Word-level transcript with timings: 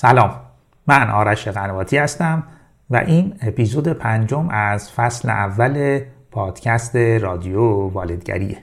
سلام 0.00 0.30
من 0.86 1.10
آرش 1.10 1.48
قنواتی 1.48 1.96
هستم 1.96 2.42
و 2.90 2.96
این 2.96 3.34
اپیزود 3.42 3.88
پنجم 3.88 4.48
از 4.50 4.92
فصل 4.92 5.30
اول 5.30 6.00
پادکست 6.30 6.96
رادیو 6.96 7.62
والدگریه. 7.88 8.58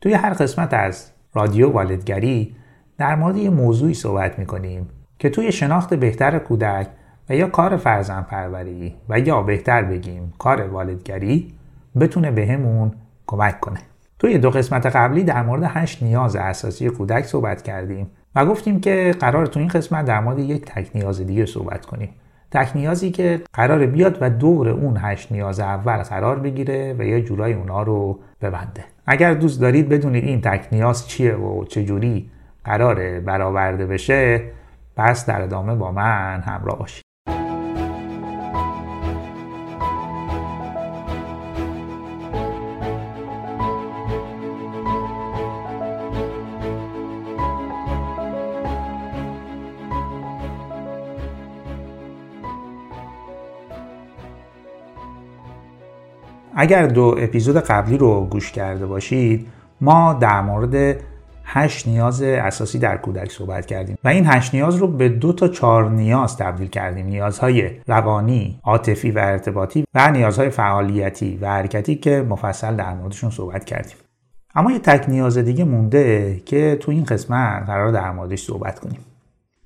توی 0.00 0.14
هر 0.14 0.30
قسمت 0.30 0.74
از 0.74 1.10
رادیو 1.34 1.70
والدگری 1.70 2.56
در 2.98 3.14
مورد 3.14 3.36
یه 3.36 3.50
موضوعی 3.50 3.94
صحبت 3.94 4.38
می‌کنیم 4.38 4.88
که 5.18 5.30
توی 5.30 5.52
شناخت 5.52 5.94
بهتر 5.94 6.38
کودک 6.38 6.86
و 7.30 7.34
یا 7.34 7.48
کار 7.48 7.76
فرزن 7.76 8.22
پروری 8.22 8.96
و 9.08 9.18
یا 9.18 9.42
بهتر 9.42 9.82
بگیم 9.82 10.32
کار 10.38 10.62
والدگری 10.62 11.54
بتونه 12.00 12.30
بهمون 12.30 12.92
کمک 13.26 13.60
کنه. 13.60 13.80
توی 14.18 14.38
دو 14.38 14.50
قسمت 14.50 14.86
قبلی 14.86 15.24
در 15.24 15.42
مورد 15.42 15.62
هشت 15.66 16.02
نیاز 16.02 16.36
اساسی 16.36 16.88
کودک 16.88 17.24
صحبت 17.24 17.62
کردیم. 17.62 18.10
و 18.34 18.46
گفتیم 18.46 18.80
که 18.80 19.14
قرار 19.20 19.46
تو 19.46 19.60
این 19.60 19.68
قسمت 19.68 20.04
در 20.04 20.20
مورد 20.20 20.38
یک 20.38 20.64
تک 20.64 20.90
نیاز 20.94 21.20
دیگه 21.20 21.46
صحبت 21.46 21.86
کنیم. 21.86 22.10
تک 22.50 22.70
نیازی 22.74 23.10
که 23.10 23.42
قرار 23.52 23.86
بیاد 23.86 24.18
و 24.20 24.30
دور 24.30 24.68
اون 24.68 24.96
هشت 25.00 25.32
نیاز 25.32 25.60
اول 25.60 25.96
قرار 25.96 26.38
بگیره 26.38 26.96
و 26.98 27.02
یه 27.02 27.22
جورای 27.22 27.52
اونا 27.52 27.82
رو 27.82 28.18
ببنده. 28.42 28.84
اگر 29.06 29.34
دوست 29.34 29.60
دارید 29.60 29.88
بدونید 29.88 30.24
این 30.24 30.40
تک 30.40 30.68
نیاز 30.72 31.08
چیه 31.08 31.34
و 31.34 31.64
چجوری 31.64 32.30
قراره 32.64 33.20
برآورده 33.20 33.86
بشه 33.86 34.42
پس 34.96 35.26
در 35.26 35.42
ادامه 35.42 35.74
با 35.74 35.92
من 35.92 36.40
همراه 36.40 36.78
باشید. 36.78 37.09
اگر 56.60 56.86
دو 56.86 57.14
اپیزود 57.18 57.56
قبلی 57.56 57.98
رو 57.98 58.26
گوش 58.26 58.52
کرده 58.52 58.86
باشید 58.86 59.46
ما 59.80 60.12
در 60.12 60.40
مورد 60.40 60.96
هشت 61.44 61.88
نیاز 61.88 62.22
اساسی 62.22 62.78
در 62.78 62.96
کودک 62.96 63.32
صحبت 63.32 63.66
کردیم 63.66 63.98
و 64.04 64.08
این 64.08 64.26
هشت 64.26 64.54
نیاز 64.54 64.76
رو 64.76 64.86
به 64.86 65.08
دو 65.08 65.32
تا 65.32 65.48
چهار 65.48 65.90
نیاز 65.90 66.36
تبدیل 66.36 66.68
کردیم. 66.68 67.06
نیازهای 67.06 67.70
روانی، 67.86 68.58
عاطفی 68.64 69.10
و 69.10 69.18
ارتباطی 69.18 69.84
و 69.94 70.10
نیازهای 70.10 70.50
فعالیتی 70.50 71.38
و 71.40 71.46
حرکتی 71.48 71.94
که 71.94 72.26
مفصل 72.28 72.76
در 72.76 72.94
موردشون 72.94 73.30
صحبت 73.30 73.64
کردیم. 73.64 73.96
اما 74.54 74.72
یه 74.72 74.78
تک 74.78 75.08
نیاز 75.08 75.38
دیگه 75.38 75.64
مونده 75.64 76.40
که 76.46 76.76
تو 76.80 76.90
این 76.90 77.04
قسمت 77.04 77.66
قرار 77.66 77.92
در 77.92 78.10
موردش 78.12 78.42
صحبت 78.42 78.78
کنیم. 78.78 79.00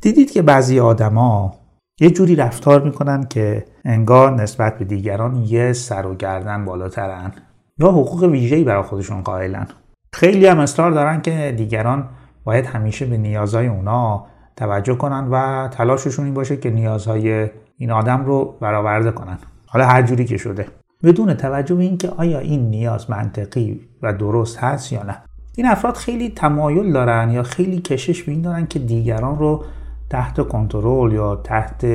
دیدید 0.01 0.31
که 0.31 0.43
بعضی 0.43 0.81
آدما 0.81 1.55
یه 2.01 2.11
جوری 2.11 2.37
رفتار 2.37 2.83
می‌کنن 2.83 3.25
که 3.25 3.65
انگار 3.85 4.35
نسبت 4.35 4.79
به 4.79 4.85
دیگران 4.85 5.37
یه 5.37 5.73
سر 5.73 6.07
و 6.07 6.15
گردن 6.15 6.65
بالاترن. 6.65 7.33
یا 7.79 7.89
حقوق 7.89 8.23
ویژه‌ای 8.23 8.65
برای 8.65 8.83
خودشون 8.83 9.21
قائلن. 9.23 9.67
خیلی 10.13 10.47
هم 10.47 10.59
اصرار 10.59 10.91
دارن 10.91 11.23
که 11.23 11.55
دیگران 11.57 12.09
باید 12.45 12.67
همیشه 12.67 13.07
به 13.07 13.17
نیازهای 13.17 13.67
اونا 13.67 14.27
توجه 14.57 14.95
کنن 14.95 15.29
و 15.31 15.69
تلاششون 15.69 16.25
این 16.25 16.35
باشه 16.35 16.57
که 16.57 16.71
نیازهای 16.71 17.49
این 17.79 17.91
آدم 17.91 18.25
رو 18.25 18.57
برآورده 18.61 19.11
کنن. 19.11 19.39
حالا 19.67 19.87
هر 19.87 20.03
جوری 20.03 20.25
که 20.25 20.37
شده. 20.37 20.67
بدون 21.03 21.35
توجه 21.35 21.75
به 21.75 21.83
اینکه 21.83 22.09
آیا 22.09 22.39
این 22.39 22.71
نیاز 22.71 23.11
منطقی 23.11 23.81
و 24.03 24.13
درست 24.13 24.59
هست 24.59 24.93
یا 24.93 25.03
نه. 25.03 25.23
این 25.57 25.67
افراد 25.67 25.95
خیلی 25.95 26.29
تمایل 26.29 26.93
دارن 26.93 27.31
یا 27.31 27.43
خیلی 27.43 27.79
کشش 27.79 28.23
به 28.23 28.35
دارن 28.35 28.67
که 28.67 28.79
دیگران 28.79 29.39
رو 29.39 29.65
تحت 30.11 30.49
کنترل 30.49 31.13
یا 31.13 31.37
تحت 31.37 31.87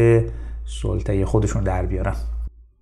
سلطه 0.65 1.25
خودشون 1.25 1.63
در 1.63 1.85
بیارن. 1.85 2.15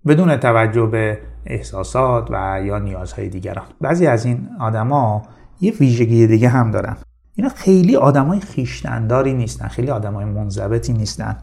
بدون 0.06 0.36
توجه 0.36 0.86
به 0.86 1.18
احساسات 1.46 2.28
و 2.30 2.60
یا 2.64 2.78
نیازهای 2.78 3.28
دیگران. 3.28 3.64
بعضی 3.80 4.06
از 4.06 4.24
این 4.24 4.48
آدما 4.60 5.22
یه 5.60 5.72
ویژگی 5.80 6.26
دیگه 6.26 6.48
هم 6.48 6.70
دارن. 6.70 6.96
اینا 7.34 7.50
خیلی 7.50 7.96
آدمای 7.96 8.40
خیشتنداری 8.40 9.34
نیستن 9.34 9.68
خیلی 9.68 9.90
آدمای 9.90 10.24
منضبطی 10.24 10.92
نیستن. 10.92 11.36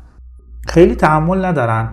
خیلی 0.68 0.96
تحمل 0.96 1.46
ندارن 1.46 1.90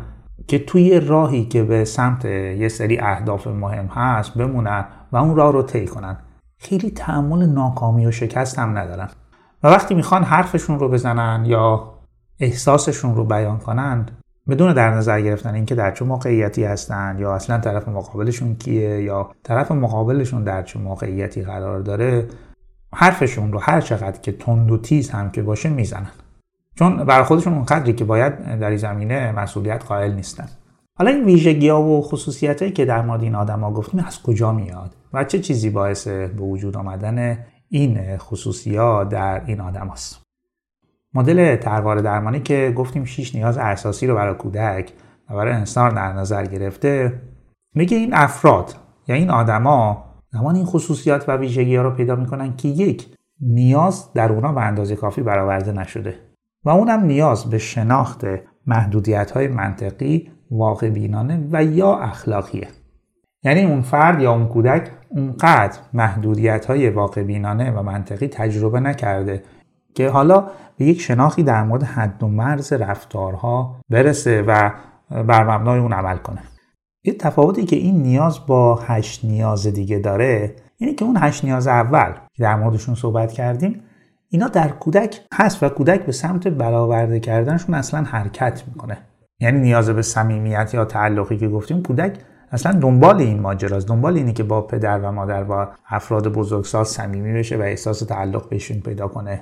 که 0.46 0.58
توی 0.58 1.00
راهی 1.00 1.44
که 1.44 1.62
به 1.62 1.84
سمت 1.84 2.24
یه 2.24 2.68
سری 2.68 2.98
اهداف 2.98 3.46
مهم 3.46 3.86
هست 3.86 4.34
بمونن 4.34 4.84
و 5.12 5.16
اون 5.16 5.36
راه 5.36 5.52
رو 5.52 5.62
طی 5.62 5.86
کنن. 5.86 6.16
خیلی 6.58 6.90
تحمل 6.90 7.46
ناکامی 7.46 8.06
و 8.06 8.10
شکست 8.10 8.58
هم 8.58 8.78
ندارن. 8.78 9.08
و 9.62 9.68
وقتی 9.68 9.94
می‌خوان 9.94 10.24
حرفشون 10.24 10.78
رو 10.78 10.88
بزنن 10.88 11.44
یا 11.44 11.92
احساسشون 12.40 13.14
رو 13.14 13.24
بیان 13.24 13.58
کنند 13.58 14.10
بدون 14.48 14.72
در 14.72 14.90
نظر 14.90 15.20
گرفتن 15.20 15.54
اینکه 15.54 15.74
در 15.74 15.90
چه 15.90 16.04
موقعیتی 16.04 16.64
هستن 16.64 17.16
یا 17.18 17.34
اصلا 17.34 17.58
طرف 17.58 17.88
مقابلشون 17.88 18.54
کیه 18.54 19.02
یا 19.02 19.30
طرف 19.42 19.72
مقابلشون 19.72 20.44
در 20.44 20.62
چه 20.62 20.78
موقعیتی 20.78 21.42
قرار 21.42 21.80
داره 21.80 22.28
حرفشون 22.94 23.52
رو 23.52 23.58
هر 23.58 23.80
چقدر 23.80 24.20
که 24.20 24.32
تند 24.32 24.70
و 24.70 24.78
تیز 24.78 25.10
هم 25.10 25.30
که 25.30 25.42
باشه 25.42 25.68
می‌زنن. 25.68 26.10
چون 26.74 27.04
برای 27.04 27.24
خودشون 27.24 27.52
اونقدری 27.52 27.92
که 27.92 28.04
باید 28.04 28.58
در 28.58 28.68
این 28.68 28.76
زمینه 28.76 29.32
مسئولیت 29.32 29.84
قائل 29.84 30.12
نیستن. 30.12 30.48
حالا 30.98 31.10
این 31.10 31.24
ویژگی 31.24 31.68
ها 31.68 31.82
و 31.82 32.02
خصوصیت 32.02 32.62
هایی 32.62 32.72
که 32.72 32.84
در 32.84 33.02
مورد 33.02 33.22
این 33.22 33.34
آدم 33.34 33.60
ها 33.60 33.70
گفتیم 33.70 34.04
از 34.06 34.22
کجا 34.22 34.52
میاد 34.52 34.94
و 35.12 35.24
چه 35.24 35.38
چیزی 35.38 35.70
باعث 35.70 36.08
به 36.08 36.42
وجود 36.42 36.76
آمدن 36.76 37.38
این 37.74 38.16
خصوصیات 38.16 39.08
در 39.08 39.42
این 39.46 39.60
آدم 39.60 39.88
هست. 39.88 40.22
مدل 41.14 41.56
تروار 41.56 41.98
درمانی 42.00 42.40
که 42.40 42.72
گفتیم 42.76 43.04
6 43.04 43.34
نیاز 43.34 43.58
اساسی 43.58 44.06
رو 44.06 44.14
برای 44.14 44.34
کودک 44.34 44.92
و 45.30 45.34
برای 45.34 45.52
انسان 45.52 45.94
در 45.94 46.12
نظر 46.12 46.46
گرفته 46.46 47.20
میگه 47.74 47.96
این 47.96 48.14
افراد 48.14 48.74
یا 49.08 49.14
این 49.14 49.30
آدما 49.30 50.04
زمان 50.32 50.56
این 50.56 50.64
خصوصیات 50.64 51.28
و 51.28 51.36
ویژگی 51.36 51.76
ها 51.76 51.82
رو 51.82 51.90
پیدا 51.90 52.16
می‌کنن 52.16 52.56
که 52.56 52.68
یک 52.68 53.06
نیاز 53.40 54.12
در 54.12 54.32
اونا 54.32 54.52
به 54.52 54.60
اندازه 54.60 54.96
کافی 54.96 55.22
برآورده 55.22 55.72
نشده 55.72 56.14
و 56.64 56.70
اونم 56.70 57.04
نیاز 57.04 57.50
به 57.50 57.58
شناخت 57.58 58.24
محدودیت 58.66 59.30
های 59.30 59.48
منطقی 59.48 60.30
واقع 60.50 60.90
بینانه 60.90 61.48
و 61.52 61.64
یا 61.64 61.96
اخلاقیه 61.96 62.68
یعنی 63.44 63.64
اون 63.64 63.82
فرد 63.82 64.20
یا 64.20 64.32
اون 64.32 64.48
کودک 64.48 64.90
اونقدر 65.14 65.78
محدودیت 65.92 66.66
های 66.66 66.90
واقع 66.90 67.22
بینانه 67.22 67.70
و 67.70 67.82
منطقی 67.82 68.28
تجربه 68.28 68.80
نکرده 68.80 69.42
که 69.94 70.08
حالا 70.08 70.46
به 70.76 70.84
یک 70.84 71.00
شناخی 71.00 71.42
در 71.42 71.64
مورد 71.64 71.82
حد 71.82 72.22
و 72.22 72.28
مرز 72.28 72.72
رفتارها 72.72 73.76
برسه 73.90 74.42
و 74.42 74.70
بر 75.10 75.56
مبنای 75.56 75.78
اون 75.78 75.92
عمل 75.92 76.16
کنه. 76.16 76.42
یه 77.04 77.14
تفاوتی 77.14 77.64
که 77.64 77.76
این 77.76 78.02
نیاز 78.02 78.46
با 78.46 78.74
هشت 78.74 79.24
نیاز 79.24 79.66
دیگه 79.66 79.98
داره 79.98 80.56
اینه 80.76 80.94
که 80.94 81.04
اون 81.04 81.16
هشت 81.20 81.44
نیاز 81.44 81.66
اول 81.66 82.12
که 82.12 82.42
در 82.42 82.56
موردشون 82.56 82.94
صحبت 82.94 83.32
کردیم 83.32 83.82
اینا 84.28 84.48
در 84.48 84.68
کودک 84.68 85.20
هست 85.34 85.62
و 85.62 85.68
کودک 85.68 86.06
به 86.06 86.12
سمت 86.12 86.48
برآورده 86.48 87.20
کردنشون 87.20 87.74
اصلا 87.74 88.02
حرکت 88.02 88.62
می‌کنه. 88.68 88.98
یعنی 89.40 89.60
نیاز 89.60 89.90
به 89.90 90.02
صمیمیت 90.02 90.74
یا 90.74 90.84
تعلقی 90.84 91.36
که 91.36 91.48
گفتیم 91.48 91.82
کودک 91.82 92.18
اصلا 92.52 92.72
دنبال 92.72 93.20
این 93.20 93.40
ماجراست. 93.40 93.88
دنبال 93.88 94.16
اینه 94.16 94.32
که 94.32 94.42
با 94.42 94.60
پدر 94.60 94.98
و 94.98 95.12
مادر 95.12 95.44
و 95.50 95.66
افراد 95.88 96.32
بزرگسال 96.32 96.84
صمیمی 96.84 97.32
بشه 97.32 97.56
و 97.56 97.62
احساس 97.62 97.98
تعلق 97.98 98.48
بهشون 98.48 98.80
پیدا 98.80 99.08
کنه. 99.08 99.40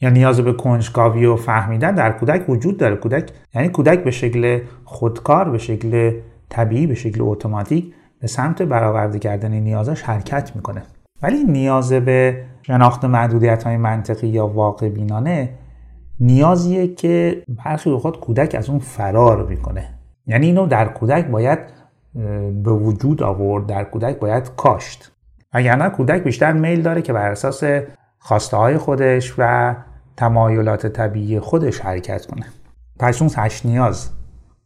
یا 0.00 0.10
نیاز 0.10 0.40
به 0.40 0.52
کنجکاوی 0.52 1.26
و 1.26 1.36
فهمیدن 1.36 1.94
در 1.94 2.12
کودک 2.12 2.48
وجود 2.48 2.76
داره. 2.76 2.96
کودک 2.96 3.30
یعنی 3.54 3.68
کودک 3.68 4.04
به 4.04 4.10
شکل 4.10 4.60
خودکار 4.84 5.50
به 5.50 5.58
شکل 5.58 6.20
طبیعی 6.48 6.86
به 6.86 6.94
شکل 6.94 7.22
اتوماتیک 7.22 7.94
به 8.20 8.26
سمت 8.26 8.62
برآورده 8.62 9.18
کردن 9.18 9.52
نیازش 9.52 10.02
حرکت 10.02 10.56
می‌کنه. 10.56 10.82
ولی 11.22 11.44
نیاز 11.44 11.92
به 11.92 12.44
شناخت 12.62 13.04
محدودیت 13.04 13.64
های 13.64 13.76
منطقی 13.76 14.28
یا 14.28 14.46
واقع 14.46 14.88
بینانه 14.88 15.48
نیازیه 16.20 16.94
که 16.94 17.42
برخی 17.64 17.90
اوقات 17.90 18.20
کودک 18.20 18.54
از 18.54 18.70
اون 18.70 18.78
فرار 18.78 19.46
می‌کنه. 19.46 19.94
یعنی 20.26 20.46
اینو 20.46 20.66
در 20.66 20.88
کودک 20.88 21.26
باید 21.26 21.58
به 22.64 22.70
وجود 22.70 23.22
آورد 23.22 23.66
در 23.66 23.84
کودک 23.84 24.18
باید 24.18 24.50
کاشت. 24.56 25.12
وگرنه 25.54 25.90
کودک 25.90 26.22
بیشتر 26.24 26.52
میل 26.52 26.82
داره 26.82 27.02
که 27.02 27.12
بر 27.12 27.30
اساس 27.30 27.64
خواسته 28.18 28.56
های 28.56 28.78
خودش 28.78 29.34
و 29.38 29.74
تمایلات 30.16 30.86
طبیعی 30.86 31.40
خودش 31.40 31.80
حرکت 31.80 32.26
کنه. 32.26 32.46
پس 32.98 33.22
اون 33.22 33.30
هشت 33.36 33.66
نیاز 33.66 34.10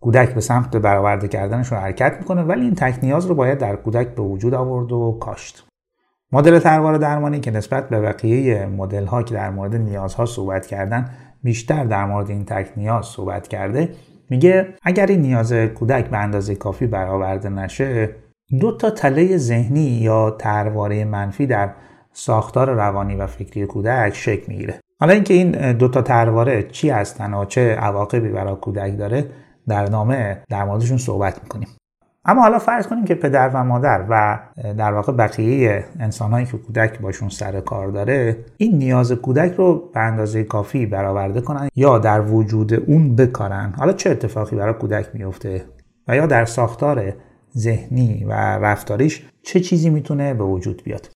کودک 0.01 0.35
به 0.35 0.41
سمت 0.41 0.77
برآورده 0.77 1.29
کردنش 1.29 1.73
رو 1.73 1.79
حرکت 1.79 2.17
می‌کنه 2.19 2.43
ولی 2.43 2.61
این 2.61 2.75
تک 2.75 2.99
نیاز 3.03 3.27
رو 3.27 3.35
باید 3.35 3.59
در 3.59 3.77
کودک 3.77 4.09
به 4.09 4.23
وجود 4.23 4.55
آورد 4.55 4.93
و 4.93 5.19
کاشت. 5.21 5.67
مدل 6.33 6.59
تروار 6.59 6.97
درمانی 6.97 7.41
که 7.41 7.51
نسبت 7.51 7.89
به 7.89 8.01
بقیه 8.01 8.67
مدل 8.67 9.07
ها 9.07 9.23
که 9.23 9.35
در 9.35 9.51
مورد 9.51 9.75
نیازها 9.75 10.27
صحبت 10.27 10.67
کردن 10.67 11.11
بیشتر 11.43 11.85
در 11.85 12.05
مورد 12.05 12.31
این 12.31 12.45
تک 12.45 12.73
نیاز 12.77 13.07
صحبت 13.07 13.49
کرده 13.49 13.89
میگه 14.31 14.75
اگر 14.83 15.07
این 15.07 15.21
نیاز 15.21 15.53
کودک 15.53 16.11
به 16.11 16.19
اندازه 16.19 16.55
کافی 16.55 16.87
برآورده 16.87 17.49
نشه 17.49 18.09
دو 18.61 18.77
تا 18.77 18.91
تله 18.91 19.37
ذهنی 19.37 19.81
یا 19.81 20.31
ترواره 20.31 21.05
منفی 21.05 21.47
در 21.47 21.71
ساختار 22.13 22.71
روانی 22.71 23.15
و 23.15 23.27
فکری 23.27 23.67
کودک 23.67 24.15
شکل 24.15 24.45
می‌گیره. 24.49 24.81
حالا 25.01 25.13
اینکه 25.13 25.35
این 25.35 25.73
دو 25.73 25.89
تا 25.89 26.03
ترواره 26.03 26.63
چی 26.63 26.91
هستن 26.91 27.35
و 27.35 27.45
چه 27.45 27.75
عواقبی 27.75 28.29
برای 28.29 28.57
کودک 28.57 28.99
داره 28.99 29.27
در 29.69 29.89
نامه 29.89 30.43
در 30.49 30.65
موردشون 30.65 30.99
صحبت 30.99 31.43
می‌کنیم. 31.43 31.69
اما 32.25 32.43
حالا 32.43 32.59
فرض 32.59 32.87
کنیم 32.87 33.05
که 33.05 33.15
پدر 33.15 33.51
و 33.55 33.65
مادر 33.65 34.07
و 34.09 34.39
در 34.79 34.93
واقع 34.93 35.13
بقیه 35.13 35.85
انسانهایی 36.01 36.47
که 36.47 36.59
کودک 36.59 37.01
باشون 37.01 37.29
سر 37.29 37.61
کار 37.61 37.89
داره 37.89 38.45
این 38.57 38.79
نیاز 38.79 39.13
کودک 39.13 39.55
رو 39.55 39.91
به 39.95 40.01
اندازه 40.01 40.45
کافی 40.45 40.87
برآورده 40.87 41.41
کنن 41.41 41.69
یا 41.75 41.99
در 41.99 42.21
وجود 42.21 42.75
اون 42.75 43.17
بکارن. 43.17 43.75
حالا 43.79 43.93
چه 43.93 44.11
اتفاقی 44.11 44.57
برای 44.57 44.75
کودک 44.75 45.07
میفته 45.15 45.65
و 46.09 46.17
یا 46.17 46.27
در 46.27 46.45
ساختار 46.45 47.13
ذهنی 47.57 48.25
و 48.25 48.33
رفتاریش 48.33 49.27
چه 49.43 49.61
چیزی 49.61 49.91
می‌تونه 49.91 50.35
به 50.35 50.45
وجود 50.45 50.83
بیاد؟ 50.85 51.11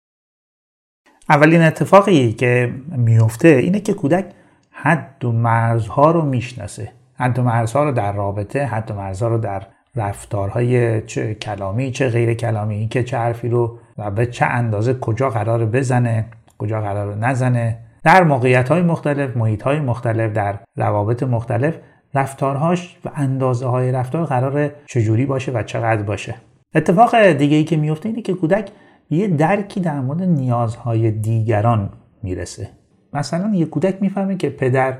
اولین 1.29 1.62
اتفاقی 1.62 2.33
که 2.33 2.73
میفته 2.97 3.49
اینه 3.49 3.81
که 3.81 3.95
کودک 3.95 4.25
حد 4.71 5.25
و 5.25 5.33
مرزها 5.33 6.11
رو 6.11 6.23
می‌شناسه. 6.23 6.93
حد 7.15 7.39
و 7.39 7.43
مرزها 7.43 7.85
رو 7.85 7.93
در 7.93 8.12
رابطه 8.12 8.65
حد 8.65 8.91
و 8.91 8.95
مرزها 8.95 9.29
رو 9.29 9.39
در 9.39 9.67
رفتارهای 9.96 11.02
چه 11.02 11.35
کلامی 11.35 11.91
چه 11.91 12.08
غیر 12.08 12.35
کلامی 12.35 12.88
که 12.88 13.05
چه 13.05 13.19
حرفی 13.19 13.49
رو 13.49 13.79
و 13.99 14.11
به 14.11 14.26
چه 14.26 14.46
اندازه 14.46 14.94
کجا 14.94 15.31
قرار 15.31 15.67
بزنه 15.67 16.26
کجا 16.58 16.81
قرار 16.81 17.14
نزنه. 17.17 17.79
در 18.05 18.23
موقعیت 18.23 18.69
های 18.69 18.82
مختلف 18.82 19.37
محیط 19.37 19.62
های 19.62 19.81
مختلف 19.81 20.32
در 20.32 20.58
روابط 20.76 21.23
مختلف 21.23 21.76
رفتارهاش 22.14 22.99
و 23.05 23.11
اندازه 23.14 23.67
های 23.67 23.93
رفتار 23.93 24.25
قرار 24.25 24.70
چجوری 24.87 25.26
باشه 25.26 25.52
و 25.52 25.62
چقدر 25.62 26.02
باشه. 26.02 26.35
اتفاق 26.75 27.32
دیگه 27.32 27.56
ای 27.56 27.64
که 27.64 27.76
میفته 27.76 28.08
اینه 28.08 28.23
که 28.23 28.35
کودک 28.35 28.70
یه 29.11 29.29
درکی 29.29 29.81
در 29.81 30.00
مورد 30.00 30.23
نیازهای 30.23 31.11
دیگران 31.11 31.91
می‌رسه. 32.23 32.69
مثلا 33.12 33.55
یه 33.55 33.67
کودک 33.67 34.02
می‌فهمه 34.02 34.37
که 34.37 34.50
پدر 34.50 34.99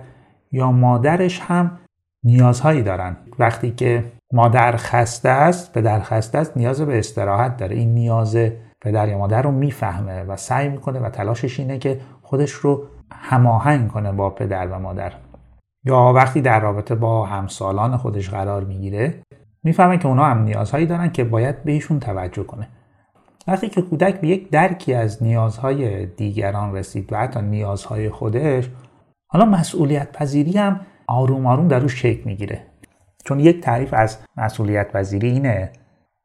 یا 0.53 0.73
مادرش 0.73 1.41
هم 1.41 1.79
نیازهایی 2.25 2.83
دارن. 2.83 3.17
وقتی 3.39 3.71
که 3.71 4.05
مادر 4.35 4.77
خسته 4.77 5.29
است 5.29 5.73
پدر 5.73 6.01
خسته 6.01 6.39
است 6.39 6.57
نیاز 6.57 6.81
به 6.81 6.99
استراحت 6.99 7.57
داره. 7.57 7.77
این 7.77 7.95
نیاز 7.95 8.37
پدر 8.81 9.09
یا 9.09 9.19
مادر 9.19 9.43
رو 9.43 9.51
می‌فهمه 9.51 10.23
و 10.23 10.37
سعی 10.37 10.69
می‌کنه 10.69 11.01
و 11.01 11.11
تلاشش 11.11 11.61
اینه 11.61 11.79
که 11.79 12.01
خودش 12.23 12.51
رو 12.51 12.85
هماهنگ 13.13 13.89
کنه 13.89 14.13
با 14.13 14.31
پدر 14.31 14.67
و 14.67 14.79
مادر. 14.79 15.13
یا 15.85 16.13
وقتی 16.17 16.41
در 16.41 16.61
رابطه 16.61 16.95
با 16.95 17.27
همسالان 17.27 17.97
خودش 17.97 18.31
قرار 18.31 18.65
می‌گیره 18.65 19.15
می‌فهمه 19.63 19.99
که 19.99 20.09
اونا 20.09 20.25
هم 20.25 20.43
نیازهایی 20.43 20.87
دارن 20.87 21.13
که 21.13 21.25
باید 21.25 21.65
بهشون 21.65 22.01
توجه 22.01 22.45
کنه. 22.45 22.69
وقتی 23.49 23.69
که 23.69 23.83
کودک 23.83 24.21
به 24.21 24.29
یک 24.29 24.51
درکی 24.51 24.95
از 24.95 25.23
نیازهای 25.23 26.07
دیگران 26.07 26.77
رسید 26.77 27.13
و 27.13 27.17
حتی 27.17 27.43
نیازهای 27.43 28.11
خودش 28.11 28.69
حالا 29.29 29.45
مسئولیت 29.45 30.13
پذیری 30.13 30.59
هم 30.59 30.81
آروم 31.07 31.47
آروم 31.47 31.69
در 31.69 31.79
روش 31.79 32.03
شکل 32.03 32.23
می‌گیره. 32.25 32.61
چون 33.25 33.41
یک 33.41 33.61
تعریف 33.61 33.95
از 33.95 34.19
مسئولیت 34.37 34.93
پذیری 34.93 35.31
اینه 35.31 35.73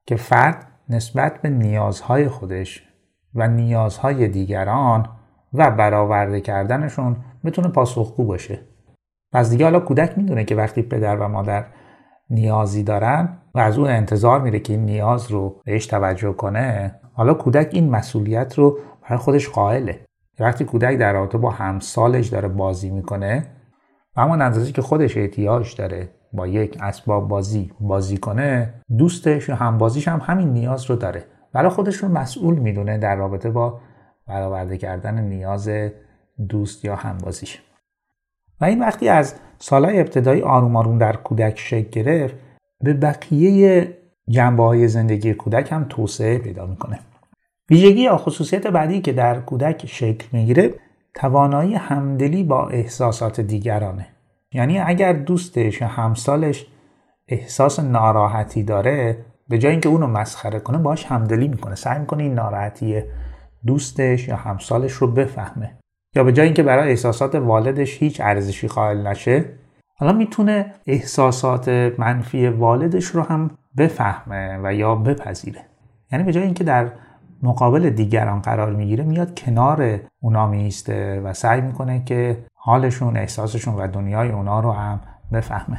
که 0.05 0.15
فرد 0.15 0.67
نسبت 0.89 1.41
به 1.41 1.49
نیازهای 1.49 2.27
خودش 2.27 2.83
و 3.35 3.47
نیازهای 3.47 4.27
دیگران 4.27 5.09
و 5.53 5.71
برآورده 5.71 6.41
کردنشون 6.41 7.17
بتونه 7.45 7.67
پاسخگو 7.67 8.25
باشه. 8.25 8.59
پس 9.33 9.49
دیگه 9.49 9.65
حالا 9.65 9.79
کودک 9.79 10.17
می‌دونه 10.17 10.43
که 10.43 10.55
وقتی 10.55 10.81
پدر 10.81 11.17
و 11.17 11.27
مادر 11.27 11.65
نیازی 12.29 12.83
دارن 12.83 13.37
و 13.55 13.59
از 13.59 13.77
اون 13.77 13.89
انتظار 13.89 14.41
میره 14.41 14.59
که 14.59 14.73
این 14.73 14.85
نیاز 14.85 15.31
رو 15.31 15.61
بهش 15.65 15.85
توجه 15.85 16.33
کنه 16.33 16.95
حالا 17.13 17.33
کودک 17.33 17.69
این 17.71 17.89
مسئولیت 17.89 18.57
رو 18.57 18.77
برای 19.03 19.17
خودش 19.17 19.49
قائله. 19.49 20.05
وقتی 20.39 20.65
کودک 20.65 20.97
در 20.97 21.13
رابطه 21.13 21.37
با 21.37 21.49
همسالش 21.49 22.27
داره 22.27 22.47
بازی 22.47 22.89
می‌کنه 22.89 23.45
و 24.15 24.21
همون 24.21 24.41
اندازه 24.41 24.71
که 24.71 24.81
خودش 24.81 25.17
احتیاج 25.17 25.75
داره 25.75 26.09
با 26.33 26.47
یک 26.47 26.77
اسباب 26.81 27.27
بازی 27.27 27.71
بازی 27.79 28.17
کنه 28.17 28.73
دوستش 28.97 29.49
یا 29.49 29.55
همبازیش 29.55 30.07
هم 30.07 30.21
همین 30.23 30.53
نیاز 30.53 30.85
رو 30.85 30.95
داره. 30.95 31.25
برای 31.53 31.69
خودش 31.69 31.95
رو 31.95 32.09
مسئول 32.09 32.59
می‌دونه 32.59 32.97
در 32.97 33.15
رابطه 33.15 33.49
با 33.49 33.79
برآورده 34.27 34.77
کردن 34.77 35.23
نیاز 35.23 35.69
دوست 36.49 36.85
یا 36.85 36.95
همبازیش. 36.95 37.61
و 38.61 38.65
این 38.65 38.79
وقتی 38.79 39.09
از 39.09 39.35
سالهای 39.59 39.99
ابتدایی 39.99 40.41
آروم 40.41 40.75
آروم 40.75 40.97
در 40.97 41.15
کودک 41.15 41.59
شکل 41.59 41.89
گرفت 41.89 42.35
به 42.81 42.93
بقیه 42.93 43.97
جنبه 44.29 44.63
های 44.63 44.87
زندگی 44.87 45.33
کودک 45.33 45.71
هم 45.71 45.85
توسعه 45.89 46.37
پیدا 46.37 46.65
می‌کنه. 46.65 46.99
ویژگی 47.69 48.01
یا 48.01 48.17
خصوصیت 48.17 48.67
بعدی 48.67 49.01
که 49.01 49.13
در 49.13 49.39
کودک 49.39 49.85
شکل 49.85 50.27
می‌گیره 50.31 50.73
توانایی 51.13 51.75
همدلی 51.75 52.43
با 52.43 52.69
احساسات 52.69 53.41
دیگرانه. 53.41 54.07
یعنی 54.53 54.79
اگر 54.79 55.13
دوستش 55.13 55.81
یا 55.81 55.87
همسالش 55.87 56.67
احساس 57.27 57.79
ناراحتی 57.79 58.63
داره 58.63 59.25
به 59.49 59.57
جای 59.57 59.71
اینکه 59.71 59.89
اونو 59.89 60.07
مسخره 60.07 60.59
کنه 60.59 60.77
باش 60.77 61.05
همدلی 61.05 61.47
می‌کنه. 61.47 61.75
سعی 61.75 61.99
می‌کنه 61.99 62.23
این 62.23 62.33
ناراحتی 62.33 63.03
دوستش 63.65 64.27
یا 64.27 64.35
همسالش 64.35 64.91
رو 64.91 65.11
بفهمه. 65.11 65.77
یا 66.15 66.23
به 66.23 66.33
جای 66.33 66.45
اینکه 66.45 66.63
برای 66.63 66.89
احساسات 66.89 67.35
والدش 67.35 67.97
هیچ 67.99 68.21
ارزشی 68.21 68.67
قائل 68.67 69.07
نشه 69.07 69.45
حالا 69.95 70.13
می‌تونه 70.13 70.73
احساسات 70.87 71.69
منفی 71.97 72.47
والدش 72.47 73.05
رو 73.05 73.21
هم 73.21 73.51
بفهمه 73.77 74.59
و 74.63 74.73
یا 74.73 74.95
بپذیره. 74.95 75.65
یعنی 76.11 76.23
به 76.23 76.31
جای 76.31 76.43
اینکه 76.43 76.63
در 76.63 76.91
مقابل 77.43 77.89
دیگران 77.89 78.39
قرار 78.39 78.73
می‌گیره 78.73 79.03
میاد 79.03 79.39
کنار 79.39 79.99
اونا 80.21 80.47
میسته 80.47 81.21
و 81.21 81.33
سعی 81.33 81.61
می‌کنه 81.61 82.03
که 82.05 82.37
حالشون 82.53 83.17
احساسشون 83.17 83.75
و 83.75 83.87
دنیای 83.87 84.31
اونا 84.31 84.59
رو 84.59 84.71
هم 84.71 84.99
بفهمه. 85.33 85.77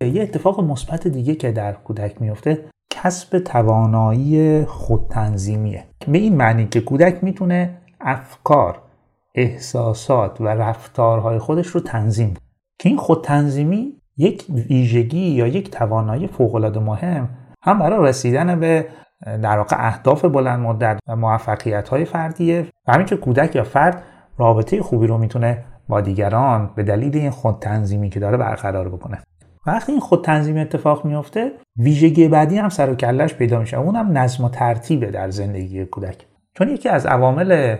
یه 0.00 0.22
اتفاق 0.22 0.60
مثبت 0.60 1.08
دیگه 1.08 1.34
که 1.34 1.52
در 1.52 1.72
کودک 1.72 2.22
میفته 2.22 2.64
کسب 2.90 3.38
توانایی 3.38 4.64
خودتنظیمیه. 4.64 5.84
به 6.08 6.18
این 6.18 6.36
معنی 6.36 6.66
که 6.66 6.80
کودک 6.80 7.24
می‌تونه 7.24 7.78
افکار 8.00 8.82
احساسات 9.34 10.40
و 10.40 10.46
رفتارهای 10.46 11.38
خودش 11.38 11.66
رو 11.66 11.80
تنظیم 11.80 12.34
که 12.78 12.88
این 12.88 12.98
خودتنظیمی 12.98 13.92
یک 14.16 14.46
ویژگی 14.48 15.30
یا 15.30 15.46
یک 15.46 15.70
توانایی 15.70 16.26
فوقالعاده 16.26 16.80
مهم 16.80 17.28
هم 17.62 17.78
برای 17.78 18.08
رسیدن 18.08 18.60
به 18.60 18.86
در 19.26 19.58
واقع 19.58 19.76
اهداف 19.78 20.24
بلند 20.24 20.60
مدت 20.60 20.98
و 21.08 21.16
موفقیت 21.16 21.88
های 21.88 22.04
فردیه 22.04 22.66
و 22.88 22.92
همین 22.92 23.06
که 23.06 23.16
کودک 23.16 23.56
یا 23.56 23.64
فرد 23.64 24.02
رابطه 24.38 24.82
خوبی 24.82 25.06
رو 25.06 25.18
می‌تونه 25.18 25.64
با 25.88 26.00
دیگران 26.00 26.70
به 26.74 26.82
دلیل 26.82 27.16
این 27.16 27.30
خود 27.30 27.58
تنظیمی 27.60 28.10
که 28.10 28.20
داره 28.20 28.36
برقرار 28.36 28.88
بکنه. 28.88 29.18
وقتی 29.66 29.92
این 29.92 30.00
خود 30.00 30.24
تنظیم 30.24 30.56
اتفاق 30.56 31.04
میفته 31.04 31.52
ویژگی 31.76 32.28
بعدی 32.28 32.58
هم 32.58 32.68
سر 32.68 32.90
و 32.90 32.94
کلش 32.94 33.34
پیدا 33.34 33.58
میشه. 33.58 33.78
اونم 33.78 34.18
نظم 34.18 34.44
و 34.44 34.48
ترتیبه 34.48 35.10
در 35.10 35.30
زندگی 35.30 35.84
کودک. 35.84 36.26
چون 36.54 36.68
یکی 36.68 36.88
از 36.88 37.06
عوامل 37.06 37.76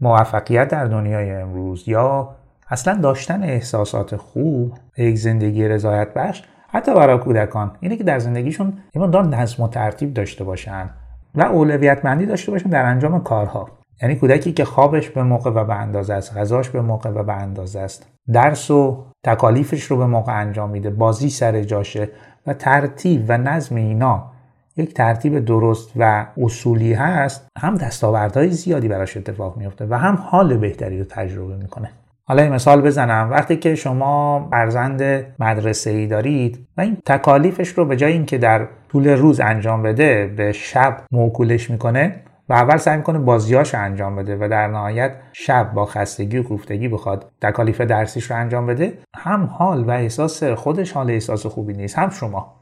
موفقیت 0.00 0.68
در 0.68 0.84
دنیای 0.84 1.30
امروز 1.30 1.88
یا 1.88 2.36
اصلا 2.70 2.94
داشتن 2.94 3.42
احساسات 3.42 4.16
خوب 4.16 4.72
یک 4.96 5.18
زندگی 5.18 5.68
رضایت 5.68 6.14
بخش 6.14 6.42
حتی 6.70 6.94
برای 6.94 7.18
کودکان. 7.18 7.76
اینه 7.80 7.96
که 7.96 8.04
در 8.04 8.18
زندگیشون 8.18 8.72
یه 8.94 9.06
نظم 9.06 9.62
و 9.62 9.68
ترتیب 9.68 10.14
داشته 10.14 10.44
باشن 10.44 10.90
و 11.34 11.42
اولویت 11.42 12.04
مندی 12.04 12.26
داشته 12.26 12.50
باشن 12.50 12.68
در 12.68 12.84
انجام 12.84 13.22
کارها. 13.22 13.68
یعنی 14.02 14.16
کودکی 14.16 14.52
که 14.52 14.64
خوابش 14.64 15.10
به 15.10 15.22
موقع 15.22 15.50
و 15.50 15.64
به 15.64 15.74
اندازه 15.74 16.14
است 16.14 16.36
غذاش 16.36 16.68
به 16.68 16.80
موقع 16.80 17.10
و 17.10 17.22
به 17.22 17.32
اندازه 17.32 17.80
است. 17.80 18.06
درس 18.32 18.70
و 18.70 19.04
تکالیفش 19.24 19.82
رو 19.82 19.96
به 19.96 20.06
موقع 20.06 20.40
انجام 20.40 20.70
میده 20.70 20.90
بازی 20.90 21.30
سر 21.30 21.62
جاشه 21.62 22.08
و 22.46 22.54
ترتیب 22.54 23.24
و 23.28 23.38
نظم 23.38 23.74
اینا 23.76 24.30
یک 24.76 24.94
ترتیب 24.94 25.38
درست 25.38 25.92
و 25.96 26.26
اصولی 26.36 26.92
هست 26.92 27.48
هم 27.58 27.74
دستاوردهای 27.74 28.50
زیادی 28.50 28.88
براش 28.88 29.16
اتفاق 29.16 29.56
میفته 29.56 29.86
و 29.86 29.94
هم 29.94 30.14
حال 30.14 30.56
بهتری 30.56 30.98
رو 30.98 31.04
تجربه 31.04 31.56
می‌کنه. 31.56 31.90
حالا 32.28 32.42
این 32.42 32.52
مثال 32.52 32.80
بزنم. 32.80 33.28
وقتی 33.30 33.56
که 33.56 33.74
شما 33.74 34.48
فرزند 34.50 35.02
مدرسه 35.38 35.90
ای 35.90 36.06
دارید 36.06 36.68
و 36.76 36.80
این 36.80 36.96
تکالیفش 37.06 37.68
رو 37.68 37.84
به 37.84 37.96
جای 37.96 38.12
اینکه 38.12 38.38
در 38.38 38.68
طول 38.88 39.08
روز 39.08 39.40
انجام 39.40 39.82
بده 39.82 40.26
به 40.36 40.52
شب 40.52 40.96
موکولش 41.12 41.70
می‌کنه 41.70 42.22
و 42.48 42.52
اول 42.52 42.76
سعی 42.76 42.96
می‌کنه 42.96 43.18
بازیاش 43.18 43.74
انجام 43.74 44.16
بده 44.16 44.36
و 44.36 44.48
در 44.48 44.66
نهایت 44.66 45.12
شب 45.32 45.72
با 45.72 45.86
خستگی 45.86 46.38
و 46.38 46.42
کوفتگی 46.42 46.88
بخواد 46.88 47.30
تکالیف 47.42 47.80
درسیش 47.80 48.30
رو 48.30 48.36
انجام 48.36 48.66
بده 48.66 48.98
هم 49.16 49.44
حال 49.44 49.84
و 49.84 49.90
احساس 49.90 50.44
خودش 50.44 50.92
حال 50.92 51.10
احساس 51.10 51.46
خوبی 51.46 51.72
نیست 51.72 51.98
هم 51.98 52.10
شما. 52.10 52.54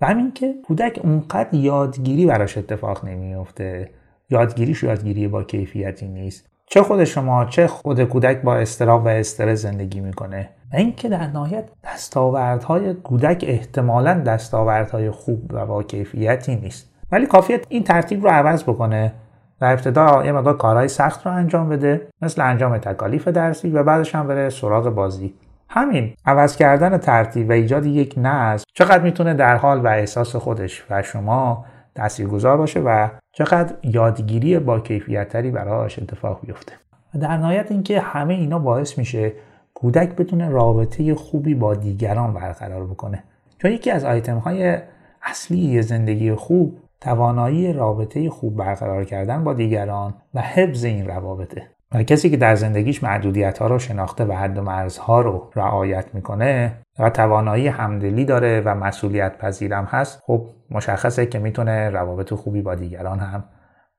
و 0.00 0.06
همین 0.06 0.32
که 0.32 0.54
کودک 0.66 1.00
اونقدر 1.04 1.54
یادگیری 1.54 2.26
براش 2.26 2.58
اتفاق 2.58 3.04
نمیفته 3.04 3.90
یادگیریش 4.30 4.82
یادگیری 4.82 5.28
با 5.28 5.42
کیفیتی 5.42 6.08
نیست. 6.08 6.51
چه 6.72 6.82
خود 6.82 7.04
شما 7.04 7.44
چه 7.44 7.66
خود 7.66 8.04
کودک 8.04 8.42
با 8.42 8.56
استراب 8.56 9.04
و 9.04 9.08
استرس 9.08 9.62
زندگی 9.62 10.00
می‌کنه؟ 10.00 10.48
و 10.72 10.76
اینکه 10.76 11.08
در 11.08 11.26
نهایت 11.26 11.64
دستاوردهای 11.84 12.94
کودک 12.94 13.44
احتمالا 13.48 14.14
دستاوردهای 14.14 15.10
خوب 15.10 15.50
و 15.54 15.66
با 15.66 15.82
کیفیتی 15.82 16.56
نیست. 16.56 16.90
ولی 17.10 17.26
کافیت 17.26 17.66
این 17.68 17.84
ترتیب 17.84 18.22
رو 18.22 18.30
عوض 18.30 18.62
بکنه 18.62 19.12
و 19.60 19.64
ابتدا 19.64 20.22
یه 20.24 20.32
مقدار 20.32 20.56
کارهای 20.56 20.88
سخت 20.88 21.26
رو 21.26 21.32
انجام 21.32 21.68
بده 21.68 22.08
مثل 22.22 22.42
انجام 22.42 22.78
تکالیف 22.78 23.28
درسی 23.28 23.70
و 23.70 23.82
بعدش 23.82 24.14
هم 24.14 24.28
بره 24.28 24.50
سراغ 24.50 24.88
بازی. 24.88 25.34
همین 25.68 26.14
عوض 26.26 26.56
کردن 26.56 26.98
ترتیب 26.98 27.48
و 27.48 27.52
ایجاد 27.52 27.86
یک 27.86 28.14
نظم 28.16 28.64
چقدر 28.74 29.02
می‌تونه 29.02 29.34
در 29.34 29.56
حال 29.56 29.80
و 29.80 29.86
احساس 29.86 30.36
خودش 30.36 30.84
و 30.90 31.02
شما 31.02 31.64
تاثیرگذار 31.94 32.56
باشه 32.56 32.80
و 32.80 33.08
چقدر 33.32 33.74
یادگیری 33.82 34.58
با 34.58 34.80
کیفیتتری 34.80 35.50
براش 35.50 35.98
اتفاق 35.98 36.40
بیفته. 36.46 36.72
در 37.20 37.36
نهایت 37.36 37.70
اینکه 37.70 38.00
همه 38.00 38.34
اینا 38.34 38.58
باعث 38.58 38.98
میشه 38.98 39.32
کودک 39.74 40.16
بتونه 40.16 40.48
رابطه 40.48 41.14
خوبی 41.14 41.54
با 41.54 41.74
دیگران 41.74 42.34
برقرار 42.34 42.86
بکنه. 42.86 43.22
چون 43.58 43.70
یکی 43.70 43.90
از 43.90 44.04
آیتم 44.04 44.38
های 44.38 44.78
اصلی 45.22 45.82
زندگی 45.82 46.34
خوب 46.34 46.78
توانایی 47.00 47.72
رابطه 47.72 48.30
خوب 48.30 48.56
برقرار 48.56 49.04
کردن 49.04 49.44
با 49.44 49.54
دیگران 49.54 50.14
و 50.34 50.40
حفظ 50.40 50.84
این 50.84 51.06
روابطه. 51.06 51.68
کسی 51.92 52.30
که 52.30 52.36
در 52.36 52.54
زندگیش 52.54 53.02
محدودیت 53.02 53.58
ها 53.58 53.66
رو 53.66 53.78
شناخته 53.78 54.24
و 54.24 54.32
حد 54.32 54.58
و 54.58 54.62
مرزها 54.62 55.20
رو 55.20 55.50
رعایت 55.54 56.14
می‌کنه 56.14 56.72
و 56.98 57.10
توانایی 57.10 57.68
همدلی 57.68 58.24
داره 58.24 58.62
و 58.64 58.74
مسئولیت 58.74 59.38
پذیرم 59.38 59.84
هست 59.84 60.20
خب 60.26 60.46
مشخصه 60.70 61.26
که 61.26 61.38
می‌تونه 61.38 61.90
روابط 61.90 62.34
خوبی 62.34 62.62
با 62.62 62.74
دیگران 62.74 63.18
هم 63.18 63.44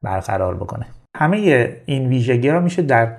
برقرار 0.01 0.55
بکنه. 0.55 0.85
همه 1.15 1.37
این 1.85 2.07
ویژگی 2.07 2.49
ها 2.49 2.59
میشه 2.59 2.81
در 2.81 3.17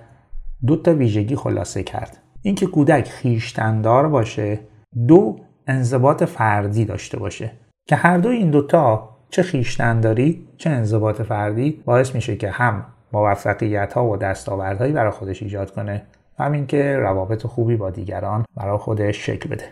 دو 0.67 0.77
تا 0.77 0.95
ویژگی 0.95 1.37
خلاصه 1.37 1.83
کرد. 1.83 2.19
اینکه 2.43 2.67
کودک 2.67 3.09
خیشتندار 3.09 4.09
باشه 4.09 4.61
دو 5.09 5.37
انضباط 5.67 6.23
فردی 6.23 6.85
داشته 6.85 7.19
باشه. 7.19 7.51
که 7.89 7.97
هر 7.97 8.19
دو 8.19 8.29
این 8.29 8.51
دوتا 8.51 9.09
چه 9.31 9.43
خیشتنداری 9.43 10.49
چه 10.57 10.71
انضباط 10.71 11.23
فردی 11.23 11.83
باعث 11.85 12.15
میشه 12.15 12.37
که 12.37 12.51
هم 12.51 12.87
موفقیت 13.15 13.93
ها 13.93 14.07
و 14.07 14.17
دستاوردهایی 14.17 14.93
برای 14.93 15.11
خودش 15.11 15.43
ایجاد 15.43 15.71
کنه. 15.71 16.03
همین 16.39 16.67
که 16.67 16.97
روابط 16.97 17.47
خوبی 17.47 17.77
با 17.77 17.91
دیگران 17.91 18.45
برای 18.57 18.79
خودش 18.79 19.27
شکل 19.27 19.49
بده. 19.49 19.65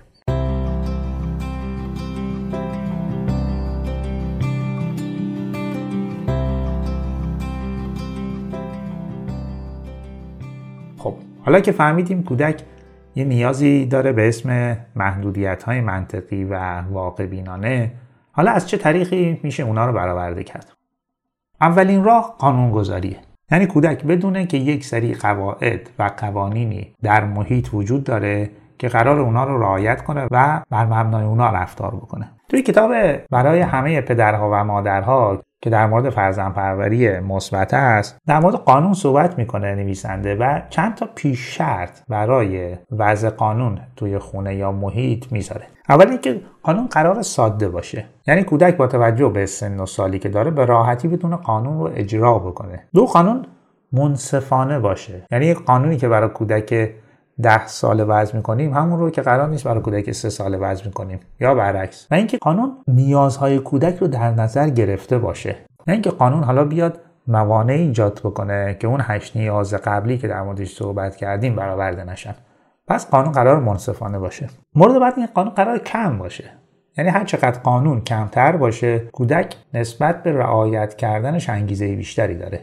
خب 10.99 11.15
حالا 11.45 11.61
که 11.61 11.73
فهمیدیم 11.73 12.23
کودک 12.23 12.63
یه 13.15 13.25
نیازی 13.25 13.87
داره 13.87 14.13
به 14.13 14.29
اسم 14.29 14.77
محدودیت 14.97 15.63
های 15.63 15.81
منطقی 15.81 16.45
و 16.45 16.81
واقع 16.81 17.27
بینانه 17.27 17.93
حالا 18.33 18.51
از 18.51 18.69
چه 18.69 18.77
طریقی 18.77 19.41
میشه 19.43 19.63
اونا 19.63 19.87
رو 19.87 19.93
برآورده 19.93 20.45
کرد؟ 20.45 20.73
اولین 21.61 22.05
راه 22.05 22.35
قانونگذاریه. 22.39 23.32
یعنی 23.53 23.67
کودک 23.67 24.05
بدونه 24.05 24.47
که 24.47 24.57
یک 24.57 24.85
سری 24.85 25.15
قواعد 25.15 25.91
و 25.99 26.11
قوانینی 26.17 26.95
در 27.03 27.25
محیط 27.25 27.75
وجود 27.75 28.05
داره 28.05 28.51
که 28.79 28.89
قرار 28.89 29.21
اونا 29.21 29.45
رو 29.45 29.61
رعایت 29.61 30.05
کنه 30.05 30.27
و 30.31 30.63
بر 30.71 30.85
مبنای 30.87 31.25
اونا 31.25 31.51
رفتار 31.51 31.95
بکنه. 31.95 32.29
توی 32.49 32.63
کتاب 32.63 32.93
برای 33.31 33.61
همه 33.61 34.01
پدرها 34.01 34.51
و 34.53 34.65
مادرها 34.65 35.43
که 35.63 35.71
در 35.71 35.87
مورد 35.87 36.11
فرزند 36.11 36.55
پروری 36.55 37.21
مثبت 37.21 37.75
است 37.75 38.19
در 38.27 38.41
مورد 38.41 38.55
قانون 38.55 38.95
صحبت 38.95 39.39
می‌کنه 39.39 39.75
نویسنده 39.75 40.35
و 40.35 40.61
چند 40.71 40.95
تا 40.95 41.09
پیش 41.15 41.57
شرط 41.57 42.01
برای 42.09 42.77
وضع 42.91 43.31
قانون 43.31 43.79
توی 43.97 44.19
خونه 44.19 44.55
یا 44.55 44.73
محیط 44.73 45.33
می‌ذاره. 45.33 45.67
اول 45.89 46.09
اینکه 46.09 46.41
قانون 46.63 46.87
قرار 46.87 47.23
ساده 47.23 47.69
باشه. 47.69 48.05
یعنی 48.27 48.43
کودک 48.43 48.77
با 48.77 48.87
توجه 48.87 49.29
به 49.29 49.47
سن 49.47 49.81
و 49.81 49.87
سالی 49.87 50.19
که 50.19 50.29
داره 50.29 50.51
به 50.51 50.65
راحتی 50.65 51.09
بتونه 51.09 51.37
قانون 51.37 51.79
رو 51.79 51.91
اجرا 51.95 52.39
بکنه. 52.39 52.85
دو 52.95 53.07
قانون 53.07 53.47
منصفانه 53.93 54.79
باشه. 54.79 55.27
یعنی 55.31 55.55
قانونی 55.55 55.97
که 55.97 56.09
برای 56.09 56.29
کودک 56.29 56.91
ده 57.43 57.67
سال 57.67 58.05
وضع 58.09 58.37
می‌کنیم 58.37 58.73
همون 58.73 59.01
رو 59.01 59.11
که 59.11 59.23
قرار 59.23 59.49
نیست 59.49 59.65
برای 59.65 59.81
کودک 59.81 60.13
سه 60.13 60.31
سال 60.31 60.59
وضع 60.61 60.87
می‌کنیم. 60.87 61.21
یا 61.41 61.55
برعکس. 61.55 62.07
و 62.11 62.15
اینکه 62.15 62.39
قانون 62.39 62.77
نیازهای 62.89 63.59
کودک 63.59 63.99
رو 63.99 64.07
در 64.07 64.31
نظر 64.31 64.69
گرفته 64.69 65.19
باشه. 65.19 65.57
نه 65.87 65.93
اینکه 65.93 66.11
قانون 66.11 66.43
حالا 66.43 66.65
بیاد 66.65 67.01
موانع 67.29 67.73
ایجاد 67.73 68.21
بکنه 68.25 68.77
که 68.81 68.87
اون 68.87 69.01
هشت 69.03 69.37
نیاز 69.37 69.75
قبلی 69.75 70.19
که 70.19 70.29
در 70.29 70.43
موردش 70.43 70.75
صحبت 70.75 71.17
کردیم 71.17 71.57
برآورده 71.57 72.05
نشن. 72.05 72.35
پس 72.93 73.11
قانون 73.11 73.33
قرار 73.33 73.61
منصفانه 73.61 74.19
باشه. 74.19 74.49
مورد 74.75 75.01
بعد 75.01 75.15
این 75.17 75.27
قانون 75.27 75.55
قرار 75.55 75.79
کم 75.79 76.19
باشه. 76.19 76.45
یعنی 76.99 77.11
هر 77.11 77.25
چقدر 77.25 77.61
قانون 77.61 78.01
کمتر 78.01 78.57
باشه 78.57 78.99
کودک 78.99 79.57
نسبت 79.75 80.23
به 80.23 80.33
رعایت 80.33 80.95
کردنش 80.95 81.49
انگیزه 81.49 81.97
بیشتری 81.97 82.39
داره. 82.39 82.61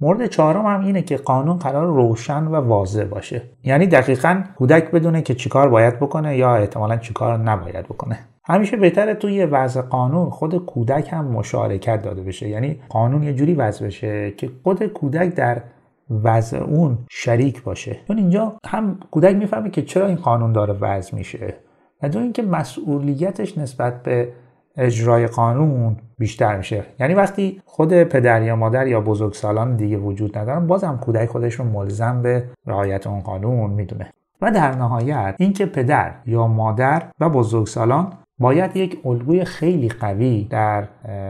مورد 0.00 0.26
چهارم 0.26 0.66
هم 0.66 0.80
اینه 0.80 1.02
که 1.02 1.16
قانون 1.16 1.56
قرار 1.56 1.86
روشن 1.86 2.44
و 2.44 2.56
واضح 2.56 3.04
باشه. 3.04 3.42
یعنی 3.64 3.86
دقیقا 3.86 4.42
کودک 4.58 4.90
بدونه 4.90 5.22
که 5.22 5.34
چیکار 5.34 5.68
باید 5.68 5.96
بکنه 5.96 6.36
یا 6.36 6.56
احتمالا 6.56 6.96
چیکار 6.96 7.38
نباید 7.38 7.84
بکنه. 7.84 8.18
همیشه 8.44 8.76
بهتره 8.76 9.14
توی 9.14 9.44
وضع 9.44 9.80
قانون 9.80 10.30
خود 10.30 10.56
کودک 10.56 11.12
هم 11.12 11.24
مشارکت 11.24 12.02
داده 12.02 12.22
بشه. 12.22 12.48
یعنی 12.48 12.80
قانون 12.88 13.22
یه 13.22 13.34
جوری 13.34 13.54
وضع 13.54 13.86
بشه 13.86 14.30
که 14.30 14.50
خود 14.62 14.86
کودک 14.86 15.34
در 15.34 15.62
وضع 16.10 16.58
اون 16.58 16.98
شریک 17.10 17.62
باشه. 17.62 17.96
چون 18.08 18.18
اینجا 18.18 18.52
هم 18.66 18.98
کودک 19.10 19.36
می‌فهمه 19.36 19.70
که 19.70 19.82
چرا 19.82 20.06
این 20.06 20.16
قانون 20.16 20.52
داره 20.52 20.74
وضع 20.80 21.16
میشه. 21.16 21.54
و 22.02 22.08
دو 22.08 22.18
اینکه 22.18 22.42
مسئولیتش 22.42 23.58
نسبت 23.58 24.02
به 24.02 24.32
اجرای 24.76 25.26
قانون 25.26 25.96
بیشتر 26.18 26.56
میشه. 26.56 26.84
یعنی 27.00 27.14
وقتی 27.14 27.62
خود 27.64 28.02
پدر 28.02 28.42
یا 28.42 28.56
مادر 28.56 28.86
یا 28.86 29.00
بزرگسالان 29.00 29.76
دیگه 29.76 29.96
وجود 29.96 30.38
ندارن 30.38 30.66
بازم 30.66 30.98
کودک 31.02 31.28
خودش 31.28 31.54
رو 31.54 31.64
ملزم 31.64 32.22
به 32.22 32.44
رعایت 32.66 33.06
اون 33.06 33.20
قانون 33.20 33.70
می‌دونه. 33.70 34.12
و 34.42 34.50
در 34.50 34.74
نهایت 34.74 35.34
اینکه 35.38 35.66
پدر 35.66 36.14
یا 36.26 36.46
مادر 36.46 37.02
و 37.20 37.28
بزرگسالان 37.28 38.12
باید 38.38 38.76
یک 38.76 38.98
الگوی 39.04 39.44
خیلی 39.44 39.88
قوی 39.88 40.46
در 40.50 40.84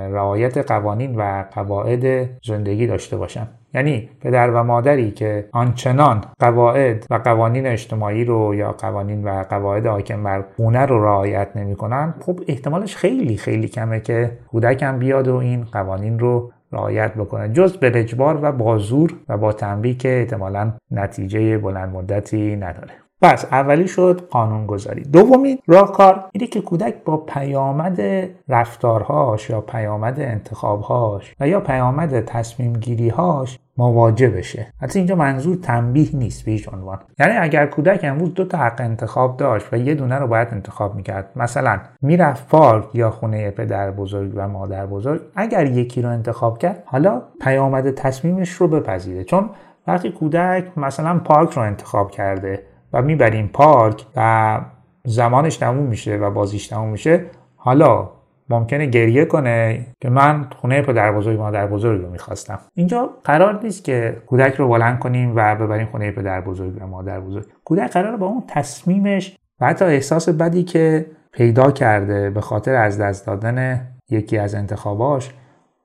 رعایت 0.09 0.59
قوانین 0.59 1.17
و 1.17 1.45
قواعد 1.55 2.29
زندگی 2.45 2.87
داشته 2.87 3.17
باشن 3.17 3.49
یعنی 3.75 4.09
پدر 4.21 4.51
و 4.51 4.63
مادری 4.63 5.11
که 5.11 5.49
آنچنان 5.53 6.25
قواعد 6.39 7.07
و 7.11 7.15
قوانین 7.15 7.67
اجتماعی 7.67 8.25
رو 8.25 8.55
یا 8.55 8.73
قوانین 8.73 9.25
و 9.25 9.43
قواعد 9.43 9.87
حاکم 9.87 10.23
بر 10.23 10.45
خونه 10.57 10.87
رو 10.87 11.05
رعایت 11.05 11.49
نمی‌کنن 11.57 12.15
خب 12.21 12.41
احتمالش 12.49 12.97
خیلی 12.97 13.37
خیلی 13.37 13.69
کمه 13.69 14.01
که 14.01 14.39
کودکم 14.51 14.99
بیاد 14.99 15.29
و 15.29 15.37
این 15.37 15.65
قوانین 15.65 16.19
رو 16.19 16.53
رعایت 16.73 17.15
بکنه. 17.15 17.49
جز 17.49 17.77
به 17.77 18.01
اجبار 18.01 18.39
و 18.43 18.53
بازور 18.53 19.15
و 19.29 19.37
با 19.39 19.53
تنبیه 19.53 19.95
که 19.95 20.19
احتمالا 20.19 20.73
نتیجه 20.91 21.59
بلند 21.59 21.95
مدتی 21.95 22.57
نداره. 22.57 23.06
پس 23.23 23.45
اولی 23.45 23.89
شد 23.89 24.29
قانونگذاری. 24.31 25.03
دومین 25.03 25.59
راهکار 25.67 26.25
اینه 26.33 26.47
که 26.47 26.61
کودک 26.61 26.95
با 27.05 27.17
پیامد 27.17 28.01
رفتارهاش 28.49 29.51
یا 29.51 29.61
پیامد 29.61 30.21
انتخابهاش 30.21 31.35
و 31.41 31.49
یا 31.49 31.61
پیامد 31.61 32.25
تصمیم 32.25 32.73
گیریهاش 32.73 33.59
مواجه 33.79 34.29
بشه. 34.29 34.73
حتی 34.81 34.99
اینجا 34.99 35.15
منظور 35.15 35.57
تنبیه 35.57 36.17
نیست 36.17 36.45
به 36.45 36.51
هیچ 36.51 36.69
عنوان. 36.69 36.99
یعنی 37.19 37.33
اگر 37.33 37.67
کودک 37.67 38.01
امروز 38.03 38.35
دو 38.35 38.45
تا 38.45 38.59
حق 38.59 38.81
انتخاب 38.81 39.37
داشت 39.37 39.73
و 39.73 39.77
یه 39.77 39.95
دونه 39.95 40.19
رو 40.19 40.27
باید 40.27 40.49
انتخاب 40.53 40.95
می‌کرد 40.95 41.31
مثلا 41.37 41.81
می‌رفت 42.03 42.49
پارک 42.49 42.85
یا 42.95 43.11
خونه 43.11 43.51
پدر 43.51 43.91
بزرگ 43.91 44.33
و 44.35 44.49
مادر 44.49 44.87
بزرگ 44.87 45.21
اگر 45.35 45.67
یکی 45.67 46.03
رو 46.03 46.09
انتخاب 46.09 46.59
کرد 46.59 46.83
حالا 46.87 47.23
پیامد 47.41 47.91
تصمیمش 47.95 48.51
رو 48.51 48.69
بپذیره. 48.69 49.25
چون 49.25 49.51
وقتی 49.87 50.11
کودک 50.11 50.79
مثلا 50.79 51.19
پارک 51.19 51.51
رو 51.51 51.63
انتخاب 51.63 52.11
کرده 52.11 52.63
و 52.97 53.03
می‌بریم 53.03 53.51
پارک 53.53 54.07
و 54.17 54.61
زمانش 55.05 55.57
تموم 55.57 55.87
میشه 55.87 56.17
و 56.17 56.31
بازیش 56.31 56.67
تموم 56.67 56.89
میشه 56.89 57.25
حالا 57.57 58.11
ممکنه 58.49 58.87
گریه 58.87 59.25
کنه 59.25 59.87
که 60.01 60.11
من 60.11 60.47
خونه 60.57 60.83
پدر 60.83 61.13
بزرگ 61.13 61.39
مادر 61.39 61.67
بزرگ 61.67 62.03
رو 62.03 62.11
می‌خواستم. 62.11 62.59
اینجا 62.75 63.11
قرار 63.25 63.61
نیست 63.63 63.85
که 63.85 64.17
کودک 64.27 64.55
رو 64.55 64.69
بلند 64.69 64.99
کنیم 64.99 65.33
و 65.37 65.57
ببریم 65.57 65.87
خونه 65.87 66.11
پدر 66.11 66.41
بزرگ 66.41 66.83
و 66.83 66.87
مادر 66.87 67.21
بزرگ 67.21 67.45
کودک 67.65 67.91
قرار 67.91 68.17
با 68.17 68.27
اون 68.27 68.45
تصمیمش 68.49 69.37
و 69.61 69.67
حتی 69.67 69.85
احساس 69.85 70.29
بدی 70.29 70.63
که 70.63 71.07
پیدا 71.33 71.71
کرده 71.71 72.31
به 72.31 72.41
خاطر 72.41 72.75
از 72.75 73.01
دست 73.01 73.27
دادن 73.27 73.87
یکی 74.11 74.39
از 74.39 74.55
انتخاباش 74.55 75.35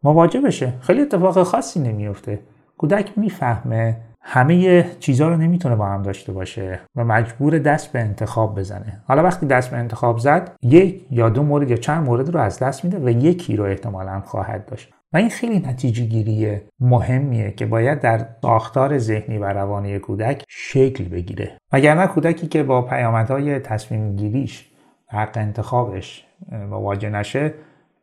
مواجه 0.04 0.42
بشه. 0.42 0.74
خیلی 0.82 1.02
اتفاق 1.02 1.44
خاصی 1.44 1.80
نمیفته 1.80 2.40
کودک 2.78 3.12
می‌فهمه 3.18 3.98
همه 4.22 4.84
چیزها 5.00 5.28
رو 5.28 5.38
نمی‌تونه 5.38 5.76
با 5.76 5.86
هم 5.86 6.02
داشته 6.02 6.32
باشه 6.32 6.80
و 6.96 7.06
مجبور 7.06 7.60
دست 7.60 7.92
به 7.92 8.00
انتخاب 8.00 8.60
بزنه. 8.60 9.02
حالا 9.08 9.24
وقتی 9.24 9.46
دست 9.46 9.72
به 9.72 9.78
انتخاب 9.78 10.18
زد 10.18 10.52
یک 10.62 11.06
یا 11.12 11.30
دو 11.30 11.44
مورد 11.44 11.70
یا 11.70 11.78
چند 11.78 12.06
مورد 12.06 12.30
رو 12.30 12.40
از 12.40 12.60
دست 12.60 12.86
میده 12.86 13.00
و 13.00 13.10
یکی 13.10 13.56
رو 13.56 13.64
احتمالا 13.64 14.22
خواهد 14.26 14.66
داشت. 14.66 14.94
و 15.14 15.18
این 15.18 15.30
خیلی 15.30 15.60
نتیجه 15.60 16.06
گیری 16.06 16.62
مهمیه 16.80 17.52
که 17.52 17.66
باید 17.66 18.00
در 18.00 18.26
ساختار 18.42 18.98
ذهنی 18.98 19.38
و 19.38 19.46
روانی 19.46 20.00
کودک 20.00 20.44
شکل 20.48 21.04
بگیره. 21.04 21.58
وگرنه 21.72 22.08
کودکی 22.08 22.48
که 22.48 22.64
با 22.64 22.82
پیامدهای 22.82 23.60
تصمیم 23.60 24.16
گیریش 24.16 24.68
حق 25.08 25.38
انتخابش 25.38 26.26
مواجه 26.70 27.10
نشه 27.10 27.54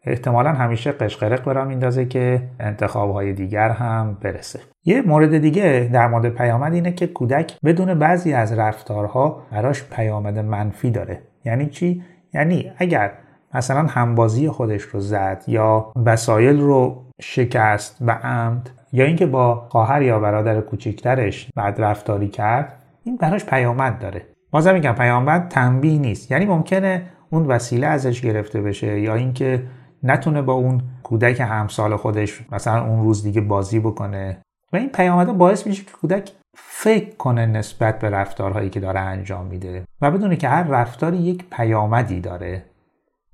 احتمالا 0.04 0.52
همیشه 0.52 0.92
قشقرق 0.92 1.44
برا 1.44 1.64
میندازه 1.64 2.04
که 2.04 2.42
انتخابهای 2.60 3.32
دیگر 3.32 3.70
هم 3.70 4.18
برسه. 4.22 4.60
یه 4.84 5.02
مورد 5.02 5.38
دیگه 5.38 5.90
در 5.92 6.08
مورد 6.08 6.28
پیامد 6.28 6.74
اینه 6.74 6.92
که 6.92 7.06
کودک 7.06 7.56
بدون 7.64 7.94
بعضی 7.94 8.32
از 8.32 8.52
رفتارها 8.52 9.42
براش 9.52 9.84
پیامد 9.84 10.38
منفی 10.38 10.90
داره. 10.90 11.22
یعنی 11.44 11.66
چی؟ 11.66 12.02
یعنی 12.34 12.72
اگر 12.76 13.12
مثلا 13.54 13.82
همبازی 13.82 14.48
خودش 14.48 14.82
رو 14.82 15.00
زد 15.00 15.44
یا 15.46 15.92
وسایل 16.04 16.60
رو 16.60 17.04
شکست 17.20 18.02
به 18.02 18.12
عمد 18.12 18.70
یا 18.92 19.04
اینکه 19.04 19.26
با 19.26 19.66
خواهر 19.68 20.02
یا 20.02 20.20
برادر 20.20 20.60
کوچکترش 20.60 21.48
بد 21.56 21.74
رفتاری 21.78 22.28
کرد 22.28 22.72
این 23.04 23.16
براش 23.16 23.44
پیامد 23.44 23.98
داره. 23.98 24.22
بازم 24.50 24.74
میگم 24.74 24.92
پیامد 24.92 25.48
تنبیه 25.48 25.98
نیست. 25.98 26.30
یعنی 26.30 26.44
ممکنه 26.44 27.02
اون 27.30 27.46
وسیله 27.46 27.86
ازش 27.86 28.20
گرفته 28.20 28.60
بشه 28.60 29.00
یا 29.00 29.14
اینکه 29.14 29.62
نتونه 30.02 30.42
با 30.42 30.52
اون 30.52 30.82
کودک 31.02 31.40
همسال 31.40 31.96
خودش 31.96 32.44
مثلا 32.52 32.86
اون 32.86 33.04
روز 33.04 33.22
دیگه 33.22 33.40
بازی 33.40 33.78
بکنه 33.78 34.42
و 34.72 34.76
این 34.76 34.88
پیامده 34.88 35.32
باعث 35.32 35.66
میشه 35.66 35.84
که 35.84 35.90
کودک 35.90 36.32
فکر 36.56 37.16
کنه 37.16 37.46
نسبت 37.46 37.98
به 37.98 38.10
رفتارهایی 38.10 38.70
که 38.70 38.80
داره 38.80 39.00
انجام 39.00 39.46
میده 39.46 39.84
و 40.00 40.10
بدونه 40.10 40.36
که 40.36 40.48
هر 40.48 40.62
رفتاری 40.62 41.16
یک 41.16 41.44
پیامدی 41.50 42.20
داره 42.20 42.64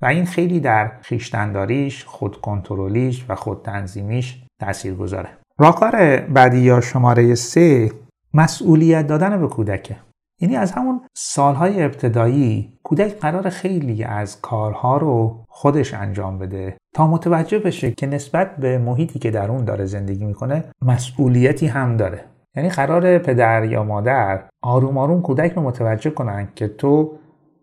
و 0.02 0.06
این 0.06 0.26
خیلی 0.26 0.60
در 0.60 0.92
خیشتنداریش، 1.02 2.04
خودکنترلیش 2.04 3.24
و 3.28 3.34
خودتنظیمیش 3.34 4.42
تاثیر 4.60 4.94
گذاره. 4.94 5.28
راهکار 5.58 6.20
بعدی 6.20 6.58
یا 6.58 6.80
شماره 6.80 7.34
سه 7.34 7.92
مسئولیت 8.34 9.06
دادن 9.06 9.40
به 9.40 9.48
کودکه. 9.48 9.96
یعنی 10.40 10.56
از 10.56 10.72
همون 10.72 11.00
سالهای 11.14 11.82
ابتدایی 11.82 12.78
کودک 12.82 13.18
قرار 13.18 13.48
خیلی 13.48 14.04
از 14.04 14.40
کارها 14.40 14.96
رو 14.96 15.44
خودش 15.48 15.94
انجام 15.94 16.38
بده 16.38 16.76
تا 16.94 17.06
متوجه 17.06 17.58
بشه 17.58 17.90
که 17.90 18.06
نسبت 18.06 18.56
به 18.56 18.78
محیطی 18.78 19.18
که 19.18 19.30
در 19.30 19.50
اون 19.50 19.64
داره 19.64 19.84
زندگی 19.84 20.24
می‌کنه 20.24 20.64
مسئولیتی 20.82 21.66
هم 21.66 21.96
داره. 21.96 22.24
یعنی 22.56 22.68
قرار 22.68 23.18
پدر 23.18 23.64
یا 23.64 23.84
مادر 23.84 24.44
آروم 24.62 24.98
آروم 24.98 25.22
کودک 25.22 25.52
رو 25.52 25.62
متوجه 25.62 26.10
کنن 26.10 26.48
که 26.54 26.68
تو 26.68 27.18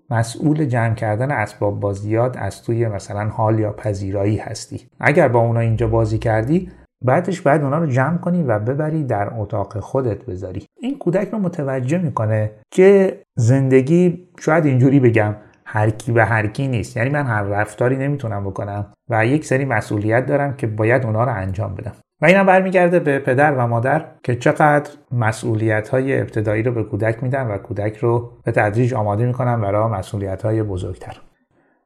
مسئول 0.09 0.65
جمع 0.65 0.95
کردن 0.95 1.31
اسباب 1.31 1.79
بازیات 1.79 2.37
از 2.37 2.63
توی 2.63 2.87
مثلا 2.87 3.29
حال 3.29 3.59
یا 3.59 3.71
پذیرایی 3.71 4.37
هستی. 4.37 4.87
اگر 4.99 5.27
با 5.27 5.39
اونا 5.39 5.59
اینجا 5.59 5.87
بازی 5.87 6.17
کردی 6.17 6.69
بعدش 7.01 7.41
باید 7.41 7.61
اونا 7.61 7.77
رو 7.77 7.85
جمع 7.85 8.17
کنی 8.17 8.43
و 8.43 8.59
ببری 8.59 9.03
در 9.03 9.29
اتاق 9.37 9.79
خودت 9.79 10.25
بذاری. 10.25 10.65
این 10.79 10.97
کودک 10.97 11.29
رو 11.29 11.39
متوجه 11.39 11.97
می‌کنه 11.97 12.51
که 12.71 13.19
زندگی 13.35 14.27
شاید 14.39 14.65
اینجوری 14.65 14.99
بگم 14.99 15.35
هر 15.65 15.89
کی 15.89 16.11
به 16.11 16.25
هر 16.25 16.47
کی 16.47 16.67
نیست. 16.67 16.97
یعنی 16.97 17.09
من 17.09 17.25
هر 17.25 17.43
رفتاری 17.43 17.97
نمی‌تونم 17.97 18.43
بکنم 18.43 18.93
و 19.09 19.25
یک 19.25 19.45
سری 19.45 19.65
مسئولیت 19.65 20.25
دارم 20.25 20.53
که 20.53 20.67
باید 20.67 21.05
اونا 21.05 21.23
رو 21.23 21.33
انجام 21.33 21.75
بدم. 21.75 21.93
و 22.21 22.25
اینم 22.25 22.45
برمیگرده 22.45 22.99
به 22.99 23.19
پدر 23.19 23.55
و 23.55 23.67
مادر 23.67 24.05
که 24.23 24.35
چقدر 24.35 24.91
مسئولیت 25.11 25.89
های 25.89 26.21
ابتدایی 26.21 26.63
رو 26.63 26.71
به 26.71 26.83
کودک 26.83 27.23
میدن 27.23 27.47
و 27.47 27.57
کودک 27.57 27.97
رو 27.97 28.31
به 28.43 28.51
تدریج 28.51 28.93
آماده 28.93 29.25
می‌کنن 29.25 29.61
برای 29.61 29.91
مسئولیت 29.91 30.41
های 30.41 30.63
بزرگتر. 30.63 31.17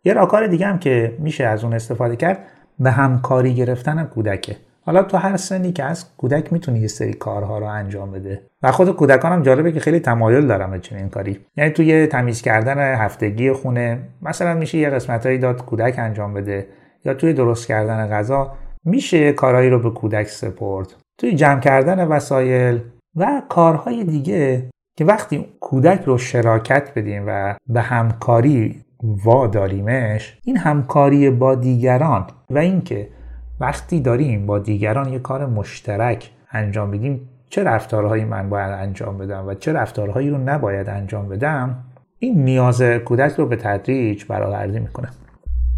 یه 0.03 0.13
راهکار 0.13 0.48
دیگه 0.48 0.65
هم 0.65 0.79
که 0.79 1.17
میشه 1.19 1.43
از 1.43 1.63
اون 1.63 1.74
استفاده 1.74 2.15
کرد 2.15 2.39
به 2.79 2.91
همکاری 2.91 3.55
گرفتن 3.55 4.03
کودکه. 4.03 4.55
حالا 4.86 5.04
تو 5.04 5.18
هر 5.18 5.38
سنی 5.38 5.72
که 5.72 5.84
از 5.84 6.06
کودک 6.18 6.54
می‌تونی 6.54 6.80
یه 6.80 6.88
سری 6.88 7.13
کارها 7.13 7.60
رو 7.60 7.65
انجام 7.65 8.12
بده. 8.12 8.42
و 8.63 8.72
خود 8.72 8.96
کودکان 8.96 9.32
هم 9.32 9.42
جالبه 9.42 9.72
که 9.72 9.80
خیلی 9.80 10.00
تمایل 10.00 10.48
دارم 10.48 10.72
به 10.72 10.80
چنین 10.80 11.10
کاری. 11.10 11.39
یعنی 11.58 11.70
توی 11.70 12.08
تمیز 12.08 12.42
کردن 12.42 12.96
هفتگی 12.96 13.51
خونه 13.51 14.00
مثلا 14.22 14.54
میشه 14.54 14.77
یه 14.77 14.89
قسمتهایی 14.89 15.38
داد 15.38 15.65
کودک 15.65 15.96
انجام 15.98 16.34
بده 16.34 16.68
یا 17.06 17.13
توی 17.13 17.34
درست 17.34 17.68
کردن 17.68 18.08
غذا 18.08 18.54
میشه 18.86 19.34
کارهایی 19.34 19.70
رو 19.70 19.80
به 19.80 19.89
کودک 19.89 20.27
سپرد. 20.27 20.94
توی 21.18 21.36
جمع 21.36 21.60
کردن 21.60 22.08
وسایل 22.08 22.82
و 23.15 23.42
کارهای 23.50 24.04
دیگه 24.04 24.70
که 24.98 25.06
وقتی 25.06 25.46
کودک 25.60 26.01
رو 26.06 26.18
شراکت 26.18 26.92
بدیم 26.96 27.24
و 27.27 27.56
به 27.68 27.82
همکاری 27.82 28.86
واداریمش 29.04 30.38
این 30.44 30.58
همکاری 30.58 31.30
با 31.30 31.56
دیگران 31.56 32.27
و 32.50 32.58
اینکه 32.58 33.10
وقتی 33.59 34.00
داریم 34.00 34.46
با 34.46 34.59
دیگران 34.59 35.13
یه 35.13 35.20
کار 35.20 35.46
مشترک 35.46 36.31
انجام 36.51 36.91
بدیم 36.91 37.29
چه 37.50 37.63
رفتارهایی 37.63 38.25
من 38.25 38.50
باید 38.50 38.72
انجام 38.72 39.18
بدم 39.18 39.48
و 39.48 39.53
چه 39.53 39.74
رفتارهایی 39.74 40.29
رو 40.29 40.37
نباید 40.37 40.89
انجام 40.89 41.29
بدم 41.29 41.83
این 42.20 42.44
نیاز 42.44 42.81
کودک 42.81 43.31
رو 43.31 43.46
به 43.46 43.55
تدریج 43.55 44.25
برآورده 44.25 44.79
می‌کنه. 44.79 45.09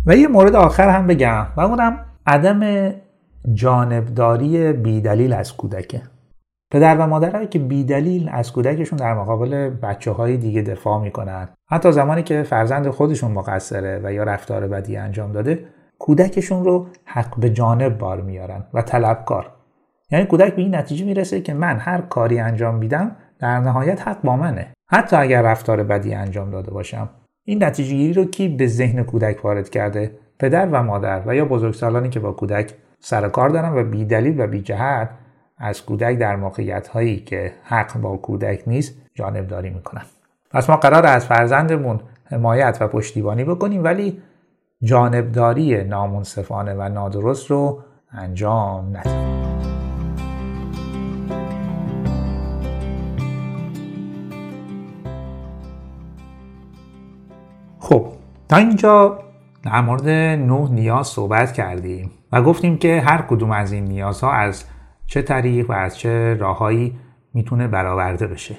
و 0.06 0.16
یه 0.16 0.28
مورد 0.28 0.56
آخر 0.56 0.90
هم 0.90 1.08
بگم 1.08 1.46
و 1.58 1.62
اونم 1.62 2.06
عدم 2.26 2.92
جانبداری 3.54 4.74
بیدلیل 4.74 5.34
از 5.34 5.58
کودکه. 5.58 6.02
پدر 6.72 6.98
و 6.98 7.08
مادرهایی 7.08 7.48
که 7.48 7.60
بیدلیل 7.60 8.30
از 8.32 8.52
کودکشون 8.52 9.00
در 9.00 9.14
مقابل 9.14 9.70
بچه 9.70 10.12
های 10.12 10.38
دیگه 10.38 10.62
دفاع 10.62 11.02
می‌کنن. 11.02 11.50
حتی 11.70 11.92
زمانی 11.92 12.24
که 12.24 12.44
فرزند 12.44 12.90
خودشون 12.90 13.32
مقصره 13.32 14.02
و 14.04 14.14
یا 14.14 14.24
رفتار 14.24 14.68
بدی 14.68 14.98
انجام 14.98 15.32
داده 15.32 15.66
کودکشون 16.00 16.64
رو 16.64 16.88
حق 17.06 17.40
به 17.40 17.50
جانب 17.50 17.98
بار 17.98 18.22
میارن 18.22 18.64
و 18.74 18.82
طلبکار. 18.82 19.52
یعنی 20.12 20.26
کودک 20.26 20.56
به 20.56 20.62
این 20.62 20.76
نتیجه 20.76 21.06
می‌رسه 21.06 21.42
که 21.42 21.54
من 21.54 21.78
هر 21.78 22.02
کاری 22.02 22.40
انجام 22.40 22.76
میدم 22.76 23.16
در 23.40 23.60
نهایت 23.60 24.08
حق 24.08 24.22
با 24.22 24.36
منه. 24.36 24.74
حتی 24.90 25.16
اگر 25.16 25.42
رفتار 25.42 25.84
بدی 25.84 26.14
انجام 26.14 26.52
داده 26.52 26.72
باشم. 26.72 27.10
این 27.44 27.64
نتیجه 27.64 27.96
گیری 27.96 28.14
رو 28.14 28.26
کی 28.26 28.48
به 28.48 28.68
ذهن 28.68 29.04
کودک 29.04 29.46
وارد 29.46 29.70
کرده؟ 29.70 30.12
پدر 30.40 30.68
و 30.72 30.84
مادر 30.84 31.22
و 31.26 31.36
یا 31.36 31.46
بزرگسالانی 31.46 32.10
که 32.10 32.20
با 32.20 32.32
کودک 32.32 32.74
سر 33.00 33.30
کار 33.30 33.50
دارن 33.50 33.74
و 33.74 33.84
بی 33.84 34.06
دلیل 34.06 34.42
و 34.42 34.48
بی 34.48 34.62
جهت 34.62 35.10
از 35.58 35.86
کودک 35.86 36.18
در 36.18 36.36
موقعیت 36.36 36.88
هایی 36.88 37.20
که 37.20 37.52
حق 37.64 37.98
با 37.98 38.18
کودک 38.18 38.64
نیست 38.68 38.96
جانبداری 39.16 39.70
می‌کنن. 39.70 40.02
پس 40.52 40.70
ما 40.70 40.78
قرار 40.78 41.06
از 41.06 41.26
فرزندمون 41.26 42.00
حمایت 42.26 42.78
و 42.82 42.88
پشتیبانی 42.88 43.44
بکنیم 43.44 43.84
ولی 43.84 44.22
جانبداری 44.84 45.84
نامنصفانه 45.84 46.74
و 46.74 46.90
نادرست 46.90 47.52
رو 47.52 47.84
انجام 48.12 48.98
ندیم 48.98 49.38
خب 57.80 58.08
تا 58.50 58.56
اینجا 58.58 59.20
در 59.64 59.82
مورد 59.82 60.10
نه 60.10 60.72
نیاز 60.72 61.08
صحبت 61.08 61.54
کردیم 61.54 62.12
و 62.32 62.42
گفتیم 62.42 62.78
که 62.78 63.02
هر 63.02 63.22
کدوم 63.22 63.52
از 63.52 63.72
این 63.72 63.86
نیازها 63.86 64.32
از 64.32 64.64
چه 65.06 65.22
طریق 65.22 65.70
و 65.70 65.74
از 65.74 65.98
چه 65.98 66.34
راههایی 66.34 67.00
می‌تونه 67.34 67.68
برآورده 67.68 68.28
بشه. 68.28 68.56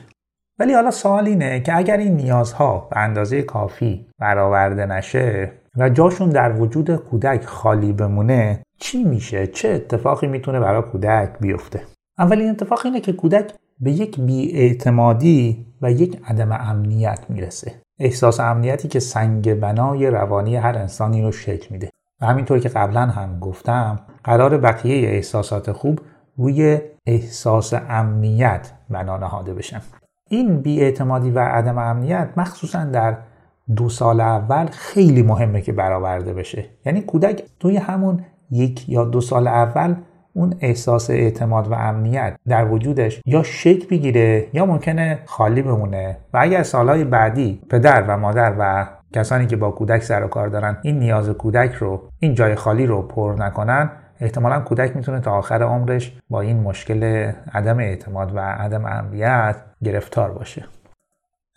ولی 0.59 0.74
حالا 0.74 0.90
سوال 0.90 1.26
اینه 1.26 1.61
که 1.61 1.76
اگر 1.76 1.96
این 1.96 2.16
نیازها 2.16 2.88
به 2.90 2.98
اندازه 2.98 3.42
کافی 3.42 4.07
برآورده 4.18 4.87
نشه 4.87 5.52
و 5.76 5.88
جاشون 5.88 6.31
در 6.31 6.52
وجود 6.52 6.96
کودک 6.96 7.44
خالی 7.44 7.92
بمونه 7.92 8.62
چی 8.78 9.04
میشه؟ 9.04 9.46
چه 9.46 9.68
اتفاقی 9.68 10.26
می‌تونه 10.26 10.61
برای 10.61 10.83
کودک 10.83 11.38
بیفته؟ 11.40 11.83
اولین 12.18 12.50
اتفاق 12.50 12.81
اینه 12.85 13.00
که 13.00 13.12
کودک 13.12 13.52
به 13.81 13.90
یک 13.90 14.20
بیاعتمادی 14.20 15.66
و 15.83 15.92
یک 15.92 16.20
عدم 16.28 16.52
امنیت 16.52 17.20
می‌رسه. 17.28 17.74
احساس 17.98 18.40
امنیتی 18.40 18.88
که 18.88 19.00
سنگ 19.00 19.54
بنای 19.54 20.11
روانی 20.11 20.57
هر 20.57 20.78
انسانی 20.78 21.22
رو 21.22 21.33
شکل 21.33 21.66
میده. 21.70 21.90
و 22.20 22.26
همینطور 22.26 22.59
که 22.59 22.68
قبلا 22.68 23.00
هم 23.00 23.38
گفتم 23.38 24.00
قرار 24.24 24.59
بقیه 24.59 25.09
احساسات 25.09 25.72
خوب 25.72 26.00
روی 26.37 26.81
احساس 27.07 27.74
امنیت 27.88 28.72
بنا 28.90 29.16
نهاده 29.16 29.54
بشن. 29.54 29.81
این 30.28 30.61
بیاعتمادی 30.61 31.31
و 31.31 31.38
عدم 31.38 31.78
امنیت 31.78 32.28
مخصوصا 32.37 32.85
در 32.85 33.16
دو 33.76 33.88
سال 33.88 34.20
اول 34.20 34.66
خیلی 34.66 35.22
مهمه 35.22 35.61
که 35.61 35.72
برآورده 35.72 36.35
بشه. 36.35 36.64
یعنی 36.87 37.00
کودک 37.00 37.42
توی 37.61 37.76
همون 37.76 38.20
یک 38.50 38.88
یا 38.88 39.04
دو 39.04 39.20
سال 39.20 39.48
اول 39.48 39.94
اون 40.35 40.54
احساس 40.61 41.11
اعتماد 41.11 41.68
و 41.68 41.74
امنیت 41.74 42.37
در 42.48 42.72
وجودش 42.72 43.20
یا 43.26 43.42
شکل 43.42 43.87
بگیره 43.88 44.46
یا 44.52 44.66
ممکنه 44.66 45.18
خالی 45.26 45.62
بمونه. 45.62 46.16
و 46.35 46.38
اگر 46.40 46.62
سالهای 46.62 47.04
بعدی 47.04 47.61
پدر 47.70 48.04
و 48.09 48.18
مادر 48.18 48.54
و 48.59 48.87
کسانی 49.12 49.46
که 49.46 49.57
با 49.57 49.70
کودک 49.70 50.02
سر 50.02 50.24
و 50.24 50.28
کار 50.28 50.48
دارن 50.48 50.76
این 50.83 50.98
نیاز 50.98 51.28
کودک 51.28 51.74
رو 51.74 52.02
این 52.18 52.35
جای 52.35 52.54
خالی 52.54 52.87
رو 52.87 53.02
پر 53.02 53.35
نکنن 53.38 53.90
احتمالا 54.20 54.61
کودک 54.61 54.96
می‌تونه 54.96 55.20
تا 55.20 55.33
آخر 55.33 55.62
عمرش 55.62 56.18
با 56.31 56.40
این 56.40 56.61
مشکل 56.61 57.33
عدم 57.54 57.78
اعتماد 57.78 58.37
و 58.37 58.38
عدم 58.38 58.85
امنیت 58.87 59.57
گرفتار 59.85 60.33
باشه. 60.33 60.64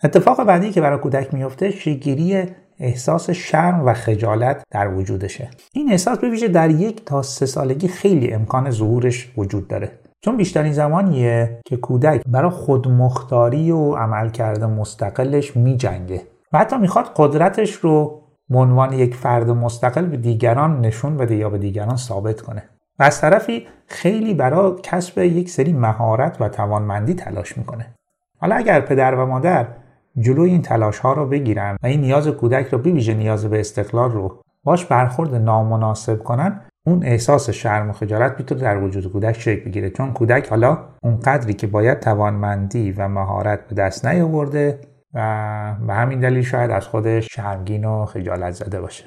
اتفاق 0.04 0.44
بعدی 0.44 0.70
که 0.70 0.80
برای 0.80 0.98
کودک 0.98 1.34
میفته 1.34 1.70
شگیری 1.70 2.46
احساس 2.78 3.30
شرم 3.30 3.84
و 3.84 3.94
خجالت 3.94 4.62
در 4.70 4.94
وجودشه. 4.94 5.50
این 5.72 5.90
احساس 5.92 6.18
به 6.18 6.48
در 6.48 6.70
یک 6.70 7.04
تا 7.04 7.22
سه 7.22 7.46
سالگی 7.46 7.88
خیلی 7.88 8.32
امکان 8.32 8.70
ظهورش 8.70 9.32
وجود 9.36 9.68
داره. 9.68 9.90
چون 10.20 10.36
بیشترین 10.36 10.72
زمانیه 10.72 11.60
که 11.64 11.76
کودک 11.76 12.22
برای 12.26 12.50
خودمختاری 12.50 13.70
و 13.70 13.94
عملکرد 13.94 14.64
مستقلش 14.64 15.56
میجنگه 15.56 16.22
و 16.52 16.58
حتی 16.58 16.78
می‌خواد 16.78 17.10
قدرتش 17.16 17.72
رو 17.72 18.22
به 18.48 18.58
عنوان 18.58 18.92
یک 18.92 19.14
فرد 19.14 19.50
مستقل 19.50 20.06
به 20.06 20.16
دیگران 20.16 20.80
نشون 20.80 21.16
بده 21.16 21.36
یا 21.36 21.50
به 21.50 21.58
دیگران 21.58 21.96
ثابت 21.96 22.40
کنه. 22.40 22.62
و 22.98 23.02
از 23.02 23.20
طرفی 23.20 23.66
خیلی 23.86 24.34
برای 24.34 24.72
کسب 24.82 25.18
یک 25.18 25.50
سری 25.50 25.72
مهارت 25.72 26.36
و 26.40 26.48
توانمندی 26.48 27.14
تلاش 27.14 27.58
می‌کنه. 27.58 27.94
حالا 28.38 28.54
اگر 28.54 28.80
پدر 28.80 29.14
و 29.14 29.26
مادر 29.26 29.66
جلوی 30.18 30.50
این 30.50 30.62
تلاش 30.62 30.98
ها 30.98 31.12
رو 31.12 31.26
بگیرن 31.26 31.76
و 31.82 31.86
این 31.86 32.00
نیاز 32.00 32.28
کودک 32.28 32.66
رو 32.66 32.78
بویژه 32.78 33.14
نیاز 33.14 33.46
به 33.46 33.60
استقلال 33.60 34.10
رو. 34.10 34.42
باش 34.64 34.84
برخورد 34.84 35.34
نامناسب 35.34 36.22
کنن 36.22 36.60
اون 36.86 37.04
احساس 37.04 37.50
شرم 37.50 37.90
و 37.90 37.92
خجالت 37.92 38.34
می‌تونه 38.38 38.60
در 38.60 38.78
وجود 38.82 39.12
کودک 39.12 39.40
شکل 39.40 39.64
بگیره. 39.64 39.90
چون 39.90 40.12
کودک 40.12 40.48
حالا 40.48 40.78
اون 41.02 41.20
قدری 41.20 41.54
که 41.54 41.66
باید 41.66 42.00
توانمندی 42.00 42.92
و 42.92 43.08
مهارت 43.08 43.68
به 43.68 43.74
دست 43.74 44.06
نیاورده 44.06 44.78
و 45.14 45.74
به 45.86 45.94
همین 45.94 46.20
دلیل 46.20 46.42
شاید 46.42 46.70
از 46.70 46.86
خودش 46.86 47.28
شرمگین 47.32 47.84
و 47.84 48.04
خجالت 48.04 48.50
زده 48.50 48.80
باشه. 48.80 49.04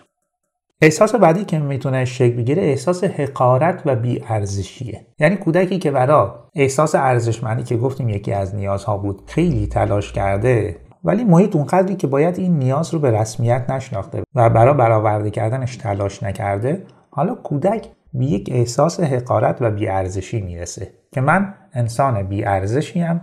احساس 0.81 1.15
بعدی 1.15 1.45
که 1.45 1.59
می‌تونه 1.59 2.05
شکل 2.05 2.37
بگیره 2.37 2.63
احساس 2.63 3.03
حقارت 3.03 3.81
و 3.85 3.95
بیارزشیه. 3.95 5.05
یعنی 5.19 5.35
کودکی 5.35 5.79
که 5.79 5.91
برا 5.91 6.49
احساس 6.55 6.95
ارزشمندی 6.95 7.63
که 7.63 7.77
گفتیم 7.77 8.09
یکی 8.09 8.33
از 8.33 8.55
نیازها 8.55 8.97
بود 8.97 9.21
خیلی 9.27 9.67
تلاش 9.67 10.13
کرده 10.13 10.75
ولی 11.05 11.23
محیط 11.23 11.55
اونقدری 11.55 11.95
که 11.95 12.07
باید 12.07 12.39
این 12.39 12.59
نیاز 12.59 12.93
رو 12.93 12.99
به 12.99 13.11
رسمیت 13.11 13.69
نشناخته 13.69 14.23
و 14.35 14.49
برای 14.49 14.73
برآورده 14.73 15.31
کردنش 15.31 15.77
تلاش 15.77 16.23
نکرده 16.23 16.83
حالا 17.09 17.35
کودک 17.35 17.87
به 18.13 18.25
یک 18.25 18.49
احساس 18.51 18.99
حقارت 18.99 19.57
و 19.61 19.71
بیارزشی 19.71 20.41
می‌رسه 20.41 20.91
که 21.11 21.21
من 21.21 21.53
انسان 21.73 22.23
بیارزشیم 22.23 23.21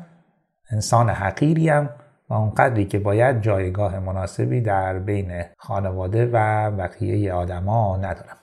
انسان 0.70 1.10
حقیریم 1.10 1.90
و 2.30 2.34
اونقدری 2.34 2.84
که 2.84 2.98
باید 2.98 3.40
جایگاه 3.40 3.98
مناسبی 3.98 4.60
در 4.60 4.98
بین 4.98 5.42
خانواده 5.58 6.30
و 6.32 6.70
بقیه 6.70 7.32
آدما 7.32 7.96
ندارم. 7.96 8.36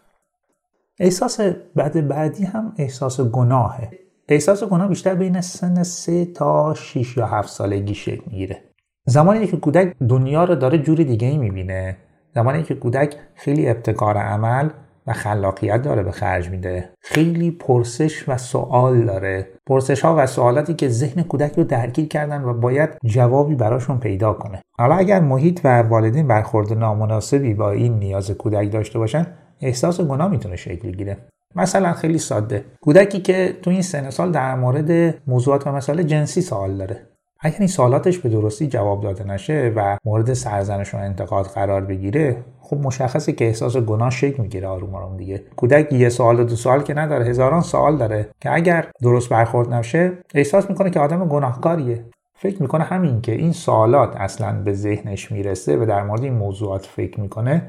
احساس 1.00 1.40
بعد 1.76 2.08
بعدی 2.08 2.46
هم 2.46 2.74
احساس 2.78 3.22
گناهه. 3.22 3.92
احساس 4.30 4.64
گناه 4.64 4.88
بیشتر 4.88 5.16
بین 5.16 5.42
سن 5.42 5.84
3 5.84 6.26
تا 6.26 6.74
6 6.74 7.18
یا 7.18 7.26
7 7.26 7.50
سالگی 7.50 7.96
شکل 7.96 8.22
می‌گیره. 8.26 8.69
زمانی 9.10 9.48
که 9.48 9.58
کودک 9.58 9.94
دنیا 10.10 10.44
رو 10.44 10.56
داره 10.56 10.78
جور 10.78 10.98
دیگه 10.98 11.28
ای 11.28 11.38
می‌بینه. 11.38 11.98
زمانی 12.36 12.64
که 12.64 12.76
کودک 12.76 13.16
خیلی 13.36 13.70
ابتکار 13.70 14.18
عمل 14.18 14.70
و 15.08 15.14
خلاقیت 15.14 15.82
داره 15.82 16.04
به 16.04 16.12
خرج 16.12 16.50
میده. 16.50 16.90
خیلی 17.02 17.52
پرسش 17.52 18.30
و 18.30 18.38
سوال 18.38 19.06
داره. 19.06 19.48
پرسش 19.68 20.02
ها 20.02 20.16
و 20.18 20.26
سوالاتی 20.26 20.74
که 20.74 20.90
ذهن 20.90 21.24
کودک 21.24 21.54
رو 21.58 21.64
درگیر 21.64 22.08
کردن 22.08 22.44
و 22.44 22.54
باید 22.54 22.90
جوابی 23.06 23.56
براشون 23.56 24.00
پیدا 24.00 24.34
کنه. 24.34 24.62
حالا 24.78 24.96
اگر 24.96 25.20
محیط 25.20 25.62
و 25.64 25.82
والدین 25.82 26.28
برخورد 26.28 26.74
نامناسبی 26.74 27.54
با 27.54 27.72
این 27.72 28.00
نیاز 28.00 28.32
کودک 28.32 28.72
داشته 28.72 29.00
باشن 29.00 29.28
احساس 29.62 30.02
گناه 30.02 30.32
می‌تونه 30.32 30.56
شکل 30.56 30.92
بگیره. 30.92 31.18
مثلا 31.56 31.94
خیلی 31.94 32.18
ساده. 32.18 32.66
کودکی 32.82 33.20
که 33.20 33.58
تو 33.62 33.70
این 33.70 33.82
سن 33.82 34.10
سال 34.10 34.32
در 34.32 34.56
مورد 34.56 35.16
موضوعات 35.28 35.68
و 35.68 35.72
مسائل 35.72 36.04
جنسی 36.04 36.42
سوال 36.42 36.78
داره. 36.78 37.09
اگر 37.42 37.56
این 37.60 37.68
سوالاتش 37.68 38.20
به 38.20 38.30
درستی 38.30 38.68
جواب 38.68 39.04
داده 39.04 39.24
نشه 39.24 39.74
و 39.76 39.98
مورد 40.06 40.34
سرزنش 40.34 40.94
و 40.94 40.98
انتقاد 40.98 41.46
قرار 41.46 41.82
بگیره 41.82 42.38
خب 42.62 42.78
مشخصه 42.78 43.32
که 43.34 43.46
احساس 43.46 43.78
گناه 43.78 44.10
شکل 44.10 44.42
می‌گیره 44.42 44.68
آروم 44.68 44.96
آروم 44.96 45.18
دیگه. 45.18 45.44
کودک 45.56 45.94
یه 45.94 46.10
سوال 46.10 46.44
دو 46.44 46.56
سوال 46.56 46.84
که 46.84 46.94
نداره 46.94 47.26
هزاران 47.26 47.62
سوال 47.62 47.98
داره 47.98 48.30
که 48.42 48.54
اگر 48.54 48.88
درست 49.02 49.30
برخورد 49.30 49.74
نشه 49.74 50.12
احساس 50.36 50.70
می‌کنه 50.70 50.90
که 50.90 51.00
آدم 51.00 51.28
گناهکاریه. 51.28 52.06
فکر 52.36 52.62
می‌کنه 52.62 52.84
همین 52.84 53.22
که 53.22 53.32
این 53.32 53.52
سوالات 53.52 54.16
اصلا 54.16 54.62
به 54.64 54.74
ذهنش 54.74 55.32
می‌رسه 55.32 55.78
و 55.78 55.86
در 55.86 56.04
مورد 56.04 56.24
این 56.24 56.34
موضوعات 56.34 56.86
فکر 56.86 57.20
می‌کنه 57.20 57.62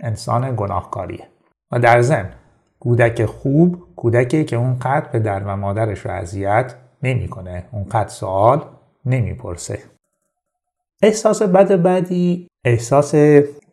انسان 0.00 0.54
گناهکاریه. 0.56 1.24
و 1.72 1.78
در 1.78 2.02
ضمن 2.02 2.30
کودک 2.80 3.24
خوب 3.24 3.82
کودکی 3.96 4.44
که 4.44 4.56
اون 4.56 4.78
قدر 4.78 5.08
پدر 5.08 5.42
و 5.46 5.56
مادرش 5.56 5.98
رو 5.98 6.10
اذیت 6.10 6.74
نمی‌کنه. 7.02 7.64
اون 7.72 7.84
قدر 7.84 8.08
سوال 8.08 8.64
نمی‌پرسه. 9.06 9.78
احساس 11.02 11.42
بد 11.42 11.82
بعدی 11.82 12.48
احساس 12.64 13.14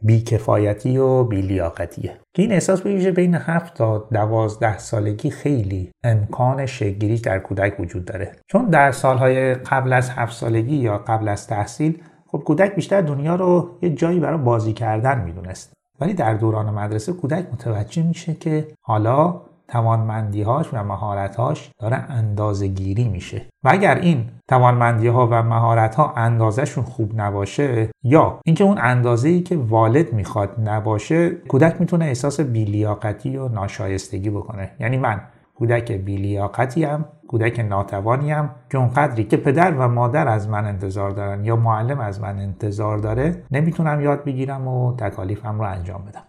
بیکفایتی 0.01 0.97
و 0.97 1.23
بیلیاقتیه. 1.23 2.17
که 2.33 2.41
این 2.41 2.51
احساس 2.51 2.81
بویژه 2.81 3.11
بین 3.11 3.35
7 3.35 3.73
تا 3.73 3.97
12 3.97 4.77
سالگی 4.77 5.29
خیلی 5.29 5.91
امکان 6.03 6.65
شگیری 6.65 7.17
در 7.17 7.39
کودک 7.39 7.79
وجود 7.79 8.05
داره. 8.05 8.31
چون 8.47 8.65
در 8.65 8.91
سالهای 8.91 9.53
قبل 9.53 9.93
از 9.93 10.09
7 10.09 10.33
سالگی 10.33 10.75
یا 10.75 10.97
قبل 10.97 11.27
از 11.27 11.47
تحصیل 11.47 12.03
خب 12.27 12.37
کودک 12.37 12.75
بیشتر 12.75 13.01
دنیا 13.01 13.35
رو 13.35 13.77
یه 13.81 13.89
جایی 13.89 14.19
برای 14.19 14.37
بازی 14.37 14.73
کردن 14.73 15.23
می‌دونست. 15.23 15.73
ولی 15.99 16.13
در 16.13 16.33
دوران 16.33 16.69
مدرسه 16.69 17.13
کودک 17.13 17.47
متوجه 17.53 18.03
میشه 18.03 18.33
که 18.33 18.67
حالا 18.81 19.41
توانمندیهاش 19.71 20.73
و 20.73 20.83
مهارتهاش 20.83 21.71
داره 21.79 21.97
اندازه 21.97 22.67
گیری 22.67 23.09
میشه. 23.09 23.41
و 23.63 23.69
اگر 23.71 23.95
این 23.95 24.25
توانمندی 24.47 25.07
ها 25.07 25.27
و 25.31 25.43
مهارت 25.43 25.95
ها 25.95 26.13
اندازهشون 26.17 26.83
خوب 26.83 27.11
نباشه 27.15 27.89
یا 28.03 28.39
اینکه 28.45 28.63
اون 28.63 28.77
اندازه 28.81 29.29
ای 29.29 29.41
که 29.41 29.57
والد 29.57 30.13
می‌خواد 30.13 30.49
نباشه 30.69 31.29
کودک 31.29 31.75
می‌تونه 31.79 32.05
احساس 32.05 32.39
بیلیاقتی 32.39 33.37
و 33.37 33.47
ناشایستگی 33.47 34.29
بکنه. 34.29 34.71
یعنی 34.79 34.97
من 34.97 35.21
کودک 35.55 35.91
بیلیاقتی 35.91 36.83
هم 36.83 37.05
کودک 37.27 37.59
ناتوانی 37.59 38.31
هم 38.31 38.49
که 38.71 38.77
اونقدری 38.77 39.23
که 39.23 39.37
پدر 39.37 39.71
و 39.71 39.87
مادر 39.87 40.27
از 40.27 40.49
من 40.49 40.65
انتظار 40.65 41.11
دارن 41.11 41.45
یا 41.45 41.55
معلم 41.55 41.99
از 41.99 42.21
من 42.21 42.39
انتظار 42.39 42.97
داره 42.97 43.43
نمی‌تونم 43.51 44.01
یاد 44.01 44.23
بگیرم 44.23 44.67
و 44.67 44.95
تکالیفم 44.95 45.59
رو 45.59 45.65
انجام 45.65 46.01
بدم. 46.05 46.21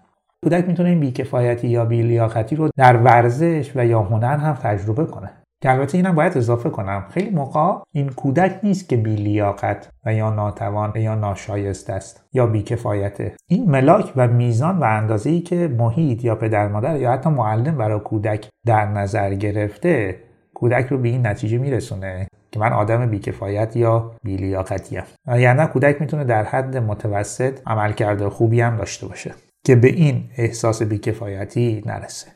کودک 0.45 0.69
می‌تونه 0.69 0.89
این 0.89 1.01
بیکفایتی 1.01 1.69
یا 1.69 1.85
بیلیاقتی 1.85 2.57
رو 2.57 2.69
در 2.77 2.97
ورزش 2.97 3.73
و 3.75 3.87
یا 3.87 4.03
هنر 4.03 4.37
هم 4.37 4.55
تجربه 4.55 5.05
کنه. 5.05 5.31
که 5.63 5.71
البته 5.71 5.99
اینم 5.99 6.15
باید 6.15 6.39
اضافه 6.39 6.71
کنم. 6.71 7.05
خیلی 7.11 7.31
موقع 7.31 7.83
این 7.93 8.09
کودک 8.09 8.61
نیست 8.63 8.89
که 8.89 8.97
بیلیاقت 8.97 9.89
و 10.07 10.15
یا 10.15 10.31
ناتوان 10.31 10.93
یا 10.97 11.15
ناشایست 11.15 11.91
است 11.91 12.25
یا 12.33 12.47
بیکفایته 12.47 13.33
این 13.47 13.71
ملاک 13.71 14.13
و 14.17 14.29
میزان 14.29 14.79
و 14.79 14.85
اندازه 14.85 15.31
ای 15.31 15.41
که 15.41 15.69
محیط 15.69 16.25
یا 16.25 16.35
پدر 16.35 16.69
مادر 16.69 16.97
یا 16.97 17.13
حتی 17.13 17.31
معلم 17.31 17.77
برای 17.77 18.01
کودک 18.01 18.49
در 18.67 18.87
نظر 18.87 19.35
گرفته 19.35 20.17
کودک 20.55 20.87
رو 20.87 20.99
به 20.99 21.09
این 21.09 21.27
نتیجه 21.27 21.59
میرسونه 21.59 22.27
که 22.51 22.61
من 22.61 22.73
آدم 22.73 23.07
بیکفایت 23.07 23.77
یا 23.77 24.11
بیلیاقتیم. 24.25 25.03
یعنی 25.39 25.67
کودک 25.67 26.01
می‌تونه 26.01 26.25
در 26.25 26.45
حد 26.45 26.77
متوسط 26.77 27.61
عملکرد 27.67 28.29
خوبی 28.29 28.61
هم 28.61 28.77
داشته 28.77 29.07
باشه. 29.07 29.31
که 29.65 29.77
به 29.77 29.89
این 29.89 30.31
احساس 30.37 30.83
بیکفایتی 30.83 31.83
نرسه. 31.87 32.27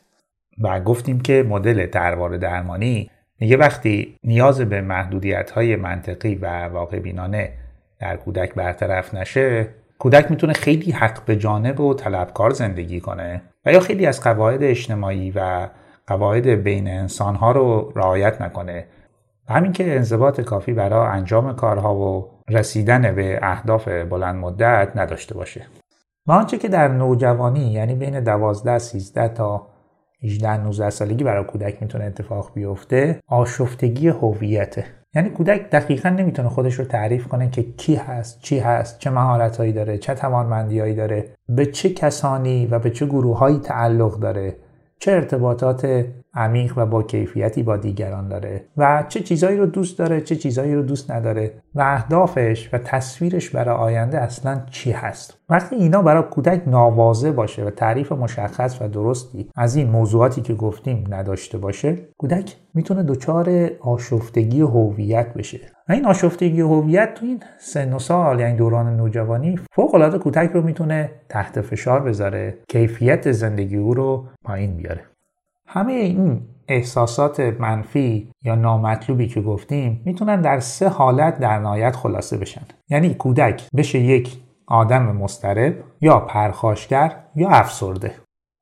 و 0.61 0.79
گفتیم 0.79 1.19
که 1.19 1.45
مدل 1.49 1.85
تروار 1.85 2.37
درمانی 2.37 3.09
میگه 3.39 3.57
وقتی 3.57 4.17
نیاز 4.23 4.61
به 4.61 4.81
محدودیت 4.81 5.51
های 5.51 5.75
منطقی 5.75 6.35
و 6.35 6.47
واقع 6.47 6.99
بینانه 6.99 7.53
در 7.99 8.17
کودک 8.17 8.53
برطرف 8.53 9.13
نشه 9.13 9.67
کودک 9.99 10.31
می‌تونه 10.31 10.53
خیلی 10.53 10.91
حق 10.91 11.25
به 11.25 11.35
جانب 11.35 11.79
و 11.79 11.93
طلبکار 11.93 12.49
زندگی 12.49 12.99
کنه 12.99 13.41
و 13.65 13.73
یا 13.73 13.79
خیلی 13.79 14.05
از 14.05 14.21
قواعد 14.21 14.63
اجتماعی 14.63 15.31
و 15.31 15.69
قواعد 16.07 16.47
بین 16.47 16.87
انسان 16.87 17.35
ها 17.35 17.51
رو 17.51 17.91
رعایت 17.95 18.41
نکنه. 18.41 18.85
و 19.49 19.53
همین 19.53 19.71
که 19.71 19.95
انضباط 19.95 20.41
کافی 20.41 20.73
برای 20.73 21.07
انجام 21.07 21.55
کارها 21.55 21.95
و 21.95 22.29
رسیدن 22.49 23.15
به 23.15 23.39
اهداف 23.41 23.87
بلند 23.87 24.35
مدت 24.35 24.91
نداشته 24.95 25.35
باشه. 25.35 25.65
و 26.27 26.31
آنچه 26.31 26.57
که 26.57 26.67
در 26.67 26.87
نوجوانی 26.87 27.71
یعنی 27.71 27.95
بین 27.95 28.19
12 28.19 28.79
13 28.79 29.27
تا 29.27 29.67
18 30.23 30.63
19 30.63 30.89
سالگی 30.89 31.23
برای 31.23 31.43
کودک 31.43 31.81
می‌تونه 31.81 32.03
اتفاق 32.03 32.51
بیفته 32.53 33.19
آشفتگی 33.27 34.07
هویته. 34.07 34.85
یعنی 35.15 35.29
کودک 35.29 35.69
دقیقا 35.69 36.09
نمی‌تونه 36.09 36.49
خودش 36.49 36.73
رو 36.73 36.85
تعریف 36.85 37.27
کنه 37.27 37.49
که 37.49 37.63
کی 37.63 37.95
هست 37.95 38.41
چی 38.41 38.59
هست 38.59 38.99
چه 38.99 39.09
مهارتهایی 39.09 39.71
داره 39.71 39.97
چه 39.97 40.13
توانمندیهایی 40.13 40.95
داره 40.95 41.25
به 41.49 41.65
چه 41.65 41.89
کسانی 41.89 42.65
و 42.65 42.79
به 42.79 42.89
چه 42.89 43.05
گروههایی 43.05 43.59
تعلق 43.59 44.19
داره 44.19 44.55
چه 44.99 45.11
ارتباطات 45.11 46.05
عمیق 46.37 46.73
و 46.77 46.85
با 46.85 47.03
کیفیتی 47.03 47.63
با 47.63 47.77
دیگران 47.77 48.27
داره 48.27 48.65
و 48.77 49.05
چه 49.09 49.19
چیزایی 49.19 49.57
رو 49.57 49.65
دوست 49.65 49.99
داره 49.99 50.21
چه 50.21 50.35
چیزایی 50.35 50.75
رو 50.75 50.81
دوست 50.81 51.11
نداره 51.11 51.53
و 51.75 51.81
اهدافش 51.81 52.69
و 52.73 52.77
تصویرش 52.77 53.49
برای 53.49 53.75
آینده 53.75 54.19
اصلا 54.19 54.61
چی 54.71 54.91
هست. 54.91 55.37
وقتی 55.49 55.75
اینا 55.75 56.01
برای 56.01 56.23
کودک 56.31 56.61
ناواضح 56.67 57.31
باشه 57.31 57.63
و 57.65 57.69
تعریف 57.69 58.11
مشخص 58.11 58.81
و 58.81 58.87
درستی 58.87 59.49
از 59.55 59.75
این 59.75 59.89
موضوعاتی 59.89 60.41
که 60.41 60.53
گفتیم 60.53 61.03
نداشته 61.09 61.57
باشه 61.57 61.97
کودک 62.17 62.55
می‌تونه 62.73 63.03
دچار 63.03 63.69
آشفتگی 63.81 64.61
هویت 64.61 65.33
بشه. 65.33 65.59
و 65.89 65.91
این 65.93 66.05
آشفتگی 66.05 66.61
هویت 66.61 67.13
تو 67.13 67.25
این 67.25 67.39
سن 67.59 67.93
و 67.93 67.99
سال 67.99 68.39
یعنی 68.39 68.57
دوران 68.57 68.97
نوجوانی 68.97 69.59
فوق 69.71 69.95
العاده 69.95 70.17
کودک 70.17 70.51
رو 70.51 70.61
می‌تونه 70.61 71.11
تحت 71.29 71.61
فشار 71.61 71.99
بذاره 71.99 72.57
کیفیت 72.69 73.31
زندگی 73.31 73.77
او 73.77 73.93
رو 73.93 74.25
پایین 74.43 74.77
بیاره. 74.77 75.01
همه 75.67 75.93
این 75.93 76.41
احساسات 76.67 77.39
منفی 77.39 78.31
یا 78.43 78.55
نامطلوبی 78.55 79.27
که 79.27 79.41
گفتیم 79.41 80.01
می‌تونن 80.05 80.41
در 80.41 80.59
سه 80.59 80.89
حالت 80.89 81.39
در 81.39 81.59
نهایت 81.59 81.95
خلاصه 81.95 82.37
بشن. 82.37 82.61
یعنی 82.89 83.13
کودک 83.13 83.63
بشه 83.75 83.99
یک 83.99 84.37
آدم 84.67 85.03
مسترب 85.03 85.73
یا 86.01 86.19
پرخاشگر 86.19 87.15
یا 87.35 87.49
افسرده. 87.49 88.11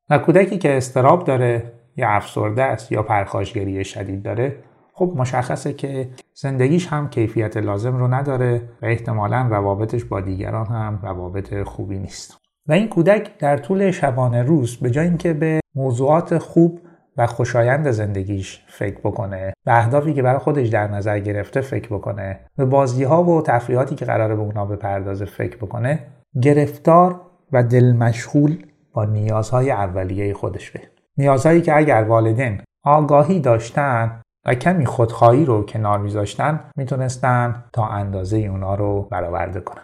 و 0.10 0.18
کودکی 0.18 0.58
که 0.58 0.78
استراب 0.78 1.24
داره 1.24 1.74
یا 1.98 2.10
افسرده 2.10 2.64
است 2.64 2.92
یا 2.92 3.04
پرخاشگری 3.04 3.84
شدید 3.84 4.24
داره 4.24 4.56
خب 4.94 5.14
مشخصه 5.16 5.74
که 5.74 6.10
زندگیش 6.34 6.88
هم 6.88 7.10
کیفیت 7.10 7.58
لازم 7.58 7.98
رو 7.98 8.14
نداره 8.14 8.62
و 8.82 8.86
احتمالا 8.86 9.48
روابطش 9.52 10.04
با 10.04 10.22
دیگران 10.22 10.66
هم 10.66 11.00
روابط 11.04 11.64
خوبی 11.64 12.00
نیست. 12.00 12.38
و 12.68 12.74
این 12.74 12.90
کودک 12.90 13.38
در 13.38 13.58
طول 13.58 13.92
شبانه 13.92 14.44
روز 14.44 14.78
به 14.78 14.92
جای 14.92 15.08
اینکه 15.08 15.34
به 15.34 15.60
موضوعات 15.76 16.38
خوب 16.38 16.80
و 17.18 17.28
خوشایند 17.28 17.92
زندگیش 17.92 18.64
فکر 18.68 19.00
بکنه 19.00 19.54
به 19.66 19.78
اهدافی 19.78 20.14
که 20.14 20.22
برای 20.22 20.40
خودش 20.40 20.68
در 20.68 20.88
نظر 20.88 21.20
گرفته 21.20 21.62
فکر 21.62 21.88
بکنه 21.88 22.40
به 22.58 22.66
بازی 22.66 23.04
ها 23.04 23.24
و 23.24 23.42
تفریحاتی 23.42 23.96
که 23.96 24.06
قراره 24.06 24.36
به 24.36 24.42
اونا 24.42 24.66
بپردازه 24.66 25.26
فکر 25.26 25.58
بکنه 25.58 26.00
گرفتار 26.42 27.22
و 27.52 27.64
دل 27.64 27.94
مشغول 27.94 28.66
با 28.94 29.06
نیازهای 29.06 29.72
اولیه 29.72 30.34
خودش 30.34 30.72
به 30.72 30.80
نیازهایی 31.18 31.62
که 31.62 31.78
اگر 31.78 32.04
والدین 32.04 32.62
آگاهی 32.84 33.40
داشتن 33.40 34.22
و 34.46 34.56
کمی 34.56 34.86
خودخواهی 34.86 35.46
رو 35.46 35.66
کنار 35.66 36.00
میذاشتن 36.00 36.60
می‌تونستن 36.76 37.64
تا 37.74 37.88
اندازه 37.88 38.38
اونا 38.38 38.76
رو 38.76 39.02
برآورده 39.02 39.60
کنن. 39.60 39.84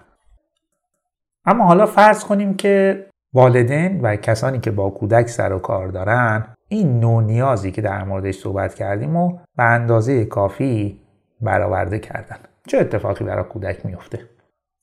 اما 1.46 1.66
حالا 1.66 1.86
فرض 1.86 2.24
کنیم 2.24 2.54
که 2.54 3.06
والدین 3.34 4.02
و 4.02 4.16
کسانی 4.16 4.60
که 4.60 4.72
با 4.72 4.90
کودک 4.90 5.28
سر 5.28 5.54
و 5.54 5.60
کار 5.60 5.88
دارن 5.88 6.46
این 6.72 7.00
نوع 7.00 7.24
نیازی 7.24 7.72
که 7.72 7.82
در 7.82 8.04
موردش 8.04 8.36
صحبت 8.36 8.74
کردیم 8.74 9.16
و 9.16 9.38
به 9.58 9.64
اندازه 9.64 10.26
کافی 10.26 11.02
برآورده 11.42 12.00
کردن. 12.00 12.38
چه 12.68 12.78
اتفاقی 12.78 13.26
برای 13.26 13.44
کودک 13.44 13.86
میفته 13.86 14.20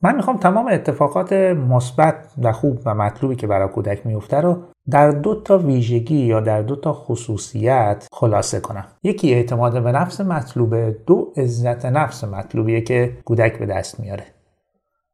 من 0.02 0.16
می‌خوام 0.16 0.36
تمام 0.36 0.66
اتفاقات 0.66 1.32
مثبت 1.32 2.14
و 2.42 2.52
خوب 2.52 2.78
و 2.84 2.94
مطلوبی 2.94 3.36
که 3.36 3.46
برای 3.46 3.68
کودک 3.68 4.06
میفته 4.06 4.40
رو 4.40 4.62
در 4.90 5.10
دو 5.10 5.42
تا 5.42 5.58
ویژگی 5.58 6.16
یا 6.16 6.40
در 6.40 6.62
دو 6.62 6.76
تا 6.76 6.92
خصوصیت 6.92 8.06
خلاصه 8.12 8.60
کنم. 8.60 8.84
یکی 9.02 9.34
اعتماد 9.34 9.82
به 9.82 9.92
نفس 9.92 10.20
مطلوبه 10.20 10.96
دو 11.06 11.32
عزت 11.36 11.86
نفس 11.86 12.24
مطلوبیه 12.24 12.80
که 12.80 13.12
کودک 13.24 13.58
به 13.58 13.66
دست 13.66 14.00
میاره. 14.00 14.24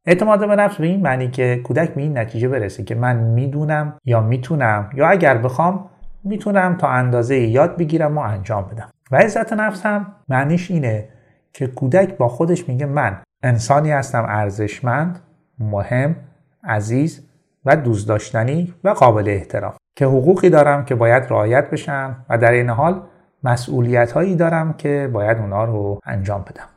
اعتماد 0.06 0.48
به 0.48 0.56
نفس 0.56 0.76
به 0.76 0.86
این 0.86 1.02
معنی 1.02 1.30
که 1.30 1.60
کودک 1.64 1.94
به 1.94 2.02
این 2.02 2.18
نتیجه 2.18 2.48
برسه 2.48 2.84
که 2.84 2.94
من 2.94 3.16
می‌دونم 3.16 3.98
یا 4.04 4.20
می‌تونم 4.20 4.90
یا 4.94 5.08
اگر 5.08 5.38
بخوام 5.38 5.90
می‌تونم 6.24 6.76
تا 6.76 6.88
اندازه 6.88 7.36
یاد 7.36 7.76
بگیرم 7.76 8.18
و 8.18 8.20
انجام 8.20 8.64
بدم. 8.64 8.88
و 9.10 9.16
عزت 9.16 9.52
نفس 9.52 9.86
هم 9.86 10.06
معنیش 10.28 10.70
اینه 10.70 11.08
که 11.52 11.66
کودک 11.66 12.16
با 12.16 12.28
خودش 12.28 12.68
میگه 12.68 12.86
من 12.86 13.18
انسانی 13.42 13.90
هستم 13.90 14.26
ارزشمند 14.28 15.20
مهم 15.58 16.16
عزیز 16.64 17.28
و 17.64 17.76
دوست 17.76 18.08
داشتنی 18.08 18.74
و 18.84 18.88
قابل 18.88 19.28
احترام. 19.28 19.74
که 19.96 20.06
حقوقی 20.06 20.50
دارم 20.50 20.84
که 20.84 20.94
باید 20.94 21.24
رعایت 21.30 21.70
بشن 21.70 22.16
و 22.28 22.38
در 22.38 22.52
این 22.52 22.70
حال 22.70 23.02
مسئولیت 23.44 24.12
هایی 24.12 24.36
دارم 24.36 24.72
که 24.72 25.10
باید 25.12 25.38
اونا 25.38 25.64
رو 25.64 26.00
انجام 26.04 26.40
بدم. 26.40 26.68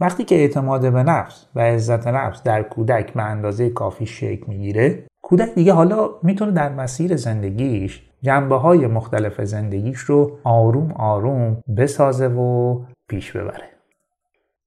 وقتی 0.00 0.24
که 0.24 0.34
اعتماد 0.34 0.92
به 0.92 1.02
نفس 1.02 1.46
و 1.54 1.60
عزت 1.60 2.06
نفس 2.06 2.42
در 2.42 2.62
کودک 2.62 3.12
به 3.12 3.22
اندازه 3.22 3.70
کافی 3.70 4.06
شکل 4.06 4.44
می‌گیره 4.48 5.04
کودک 5.22 5.54
دیگه 5.54 5.72
حالا 5.72 6.08
می‌تونه 6.22 6.52
در 6.52 6.68
مسیر 6.68 7.16
زندگیش 7.16 8.02
جنبه 8.24 8.56
های 8.56 8.86
مختلف 8.86 9.40
زندگیش 9.40 9.98
رو 9.98 10.38
آروم 10.44 10.92
آروم 10.92 11.62
بسازه 11.76 12.28
و 12.28 12.80
پیش 13.08 13.32
ببره. 13.32 13.68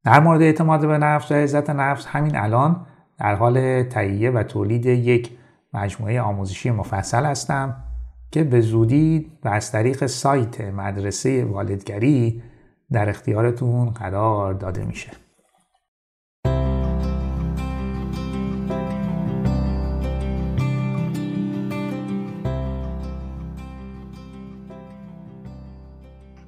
در 0.06 0.20
مورد 0.20 0.42
اعتماد 0.42 0.88
به 0.88 0.98
نفس 0.98 1.32
و 1.32 1.36
عزت 1.36 1.70
نفس 1.70 2.06
همین 2.06 2.36
الان 2.36 2.86
در 3.20 3.36
حال 3.36 3.84
تهیه 3.84 4.32
و 4.32 4.44
تولید 4.44 4.86
یک 4.86 5.38
مجموعه 5.74 6.22
آموزشی 6.22 6.72
مفصل 6.72 7.26
هستم 7.26 7.76
که 8.32 8.44
به 8.44 8.62
زودی 8.62 9.32
و 9.46 9.50
از 9.50 9.72
طریق 9.72 10.06
سایت 10.06 10.62
مدرسه 10.62 11.46
والدگری 11.46 12.44
در 12.92 13.10
اختیارتون 13.10 13.90
قرار 13.90 14.54
داده 14.54 14.86
میشه. 14.86 15.27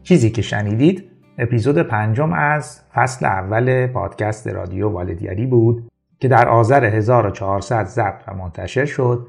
چیزی 0.10 0.30
که 0.30 0.42
شنیدید 0.42 1.04
اپیزود 1.38 1.78
پنجم 1.78 2.34
از 2.34 2.82
فصل 2.94 3.26
اول 3.26 3.88
پادکست 3.88 4.48
رادیو 4.48 4.90
والدیاری 4.90 5.46
بود 5.46 5.92
که 6.20 6.28
در 6.28 6.48
آذر 6.48 6.86
1400 6.86 7.86
ضبط 7.86 8.24
و 8.28 8.34
منتشر 8.34 8.86
شد 8.86 9.28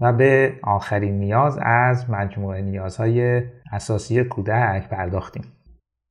و 0.00 0.12
به 0.12 0.52
آخرین 0.62 1.18
نیاز 1.18 1.58
از 1.62 2.10
مجموعه 2.10 2.62
نیازهای 2.62 3.42
اساسی 3.72 4.24
کودک 4.24 4.88
پرداختیم. 4.88 5.42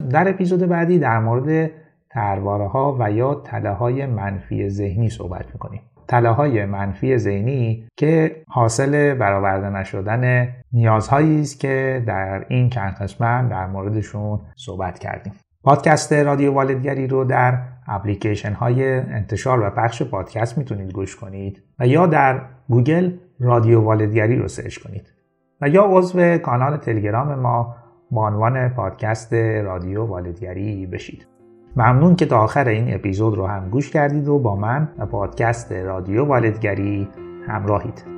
در 0.10 0.30
اپیزود 0.30 0.60
بعدی 0.60 1.00
در 1.00 1.20
مورد 1.20 1.72
ترواره 2.10 2.68
ها 2.68 2.98
و 3.00 3.12
یا 3.12 3.36
تله 3.36 3.72
های 3.72 4.06
منفی 4.06 4.70
ذهنی 4.70 5.10
صحبت 5.10 5.46
می‌کنیم. 5.54 5.82
تله 6.08 6.30
های 6.30 6.66
منفی 6.66 7.18
ذهنی 7.18 7.88
که 7.98 8.44
حاصل 8.48 9.14
برآورده 9.14 9.70
نشدن 9.70 10.54
نیازهایی 10.74 11.42
است 11.42 11.60
که 11.60 12.04
در 12.08 12.46
این 12.50 12.70
چند 12.70 12.94
قسمت 12.94 13.50
در 13.50 13.68
موردشون 13.68 14.40
صحبت 14.56 15.00
کردیم. 15.00 15.34
پادکست 15.64 16.14
رادیو 16.14 16.54
والدگری 16.54 17.08
رو 17.08 17.24
در 17.24 17.60
اپلیکیشن 17.88 18.54
های 18.54 19.00
انتشار 19.00 19.62
و 19.62 19.70
پخش 19.70 20.04
پادکست 20.04 20.58
می‌تونید 20.58 20.92
گوش 20.92 21.16
کنید 21.16 21.64
و 21.80 21.88
یا 21.88 22.08
در 22.08 22.42
گوگل 22.70 23.12
رادیو 23.40 23.82
والدگری 23.82 24.36
رو 24.36 24.48
search 24.48 24.78
کنید 24.78 25.14
و 25.62 25.70
یا 25.70 25.86
عضو 25.90 26.38
کانال 26.38 26.78
تلگرام 26.78 27.36
ما 27.36 27.76
با 28.12 28.28
عنوان 28.28 28.70
پادکست 28.70 29.34
رادیو 29.34 30.06
والدگری 30.06 30.86
بشید 30.86 31.37
ممنون 31.76 32.16
که 32.16 32.26
تا 32.26 32.40
آخر 32.40 32.68
این 32.68 32.94
اپیزود 32.94 33.36
رو 33.36 33.48
هم 33.48 33.70
گوش 33.70 33.90
کردید 33.90 34.28
و 34.28 34.40
با 34.40 34.56
من 34.56 34.88
و 34.98 35.06
پادکست 35.06 35.72
رادیو 35.72 36.26
والدگری 36.26 37.08
همراهید. 37.48 38.17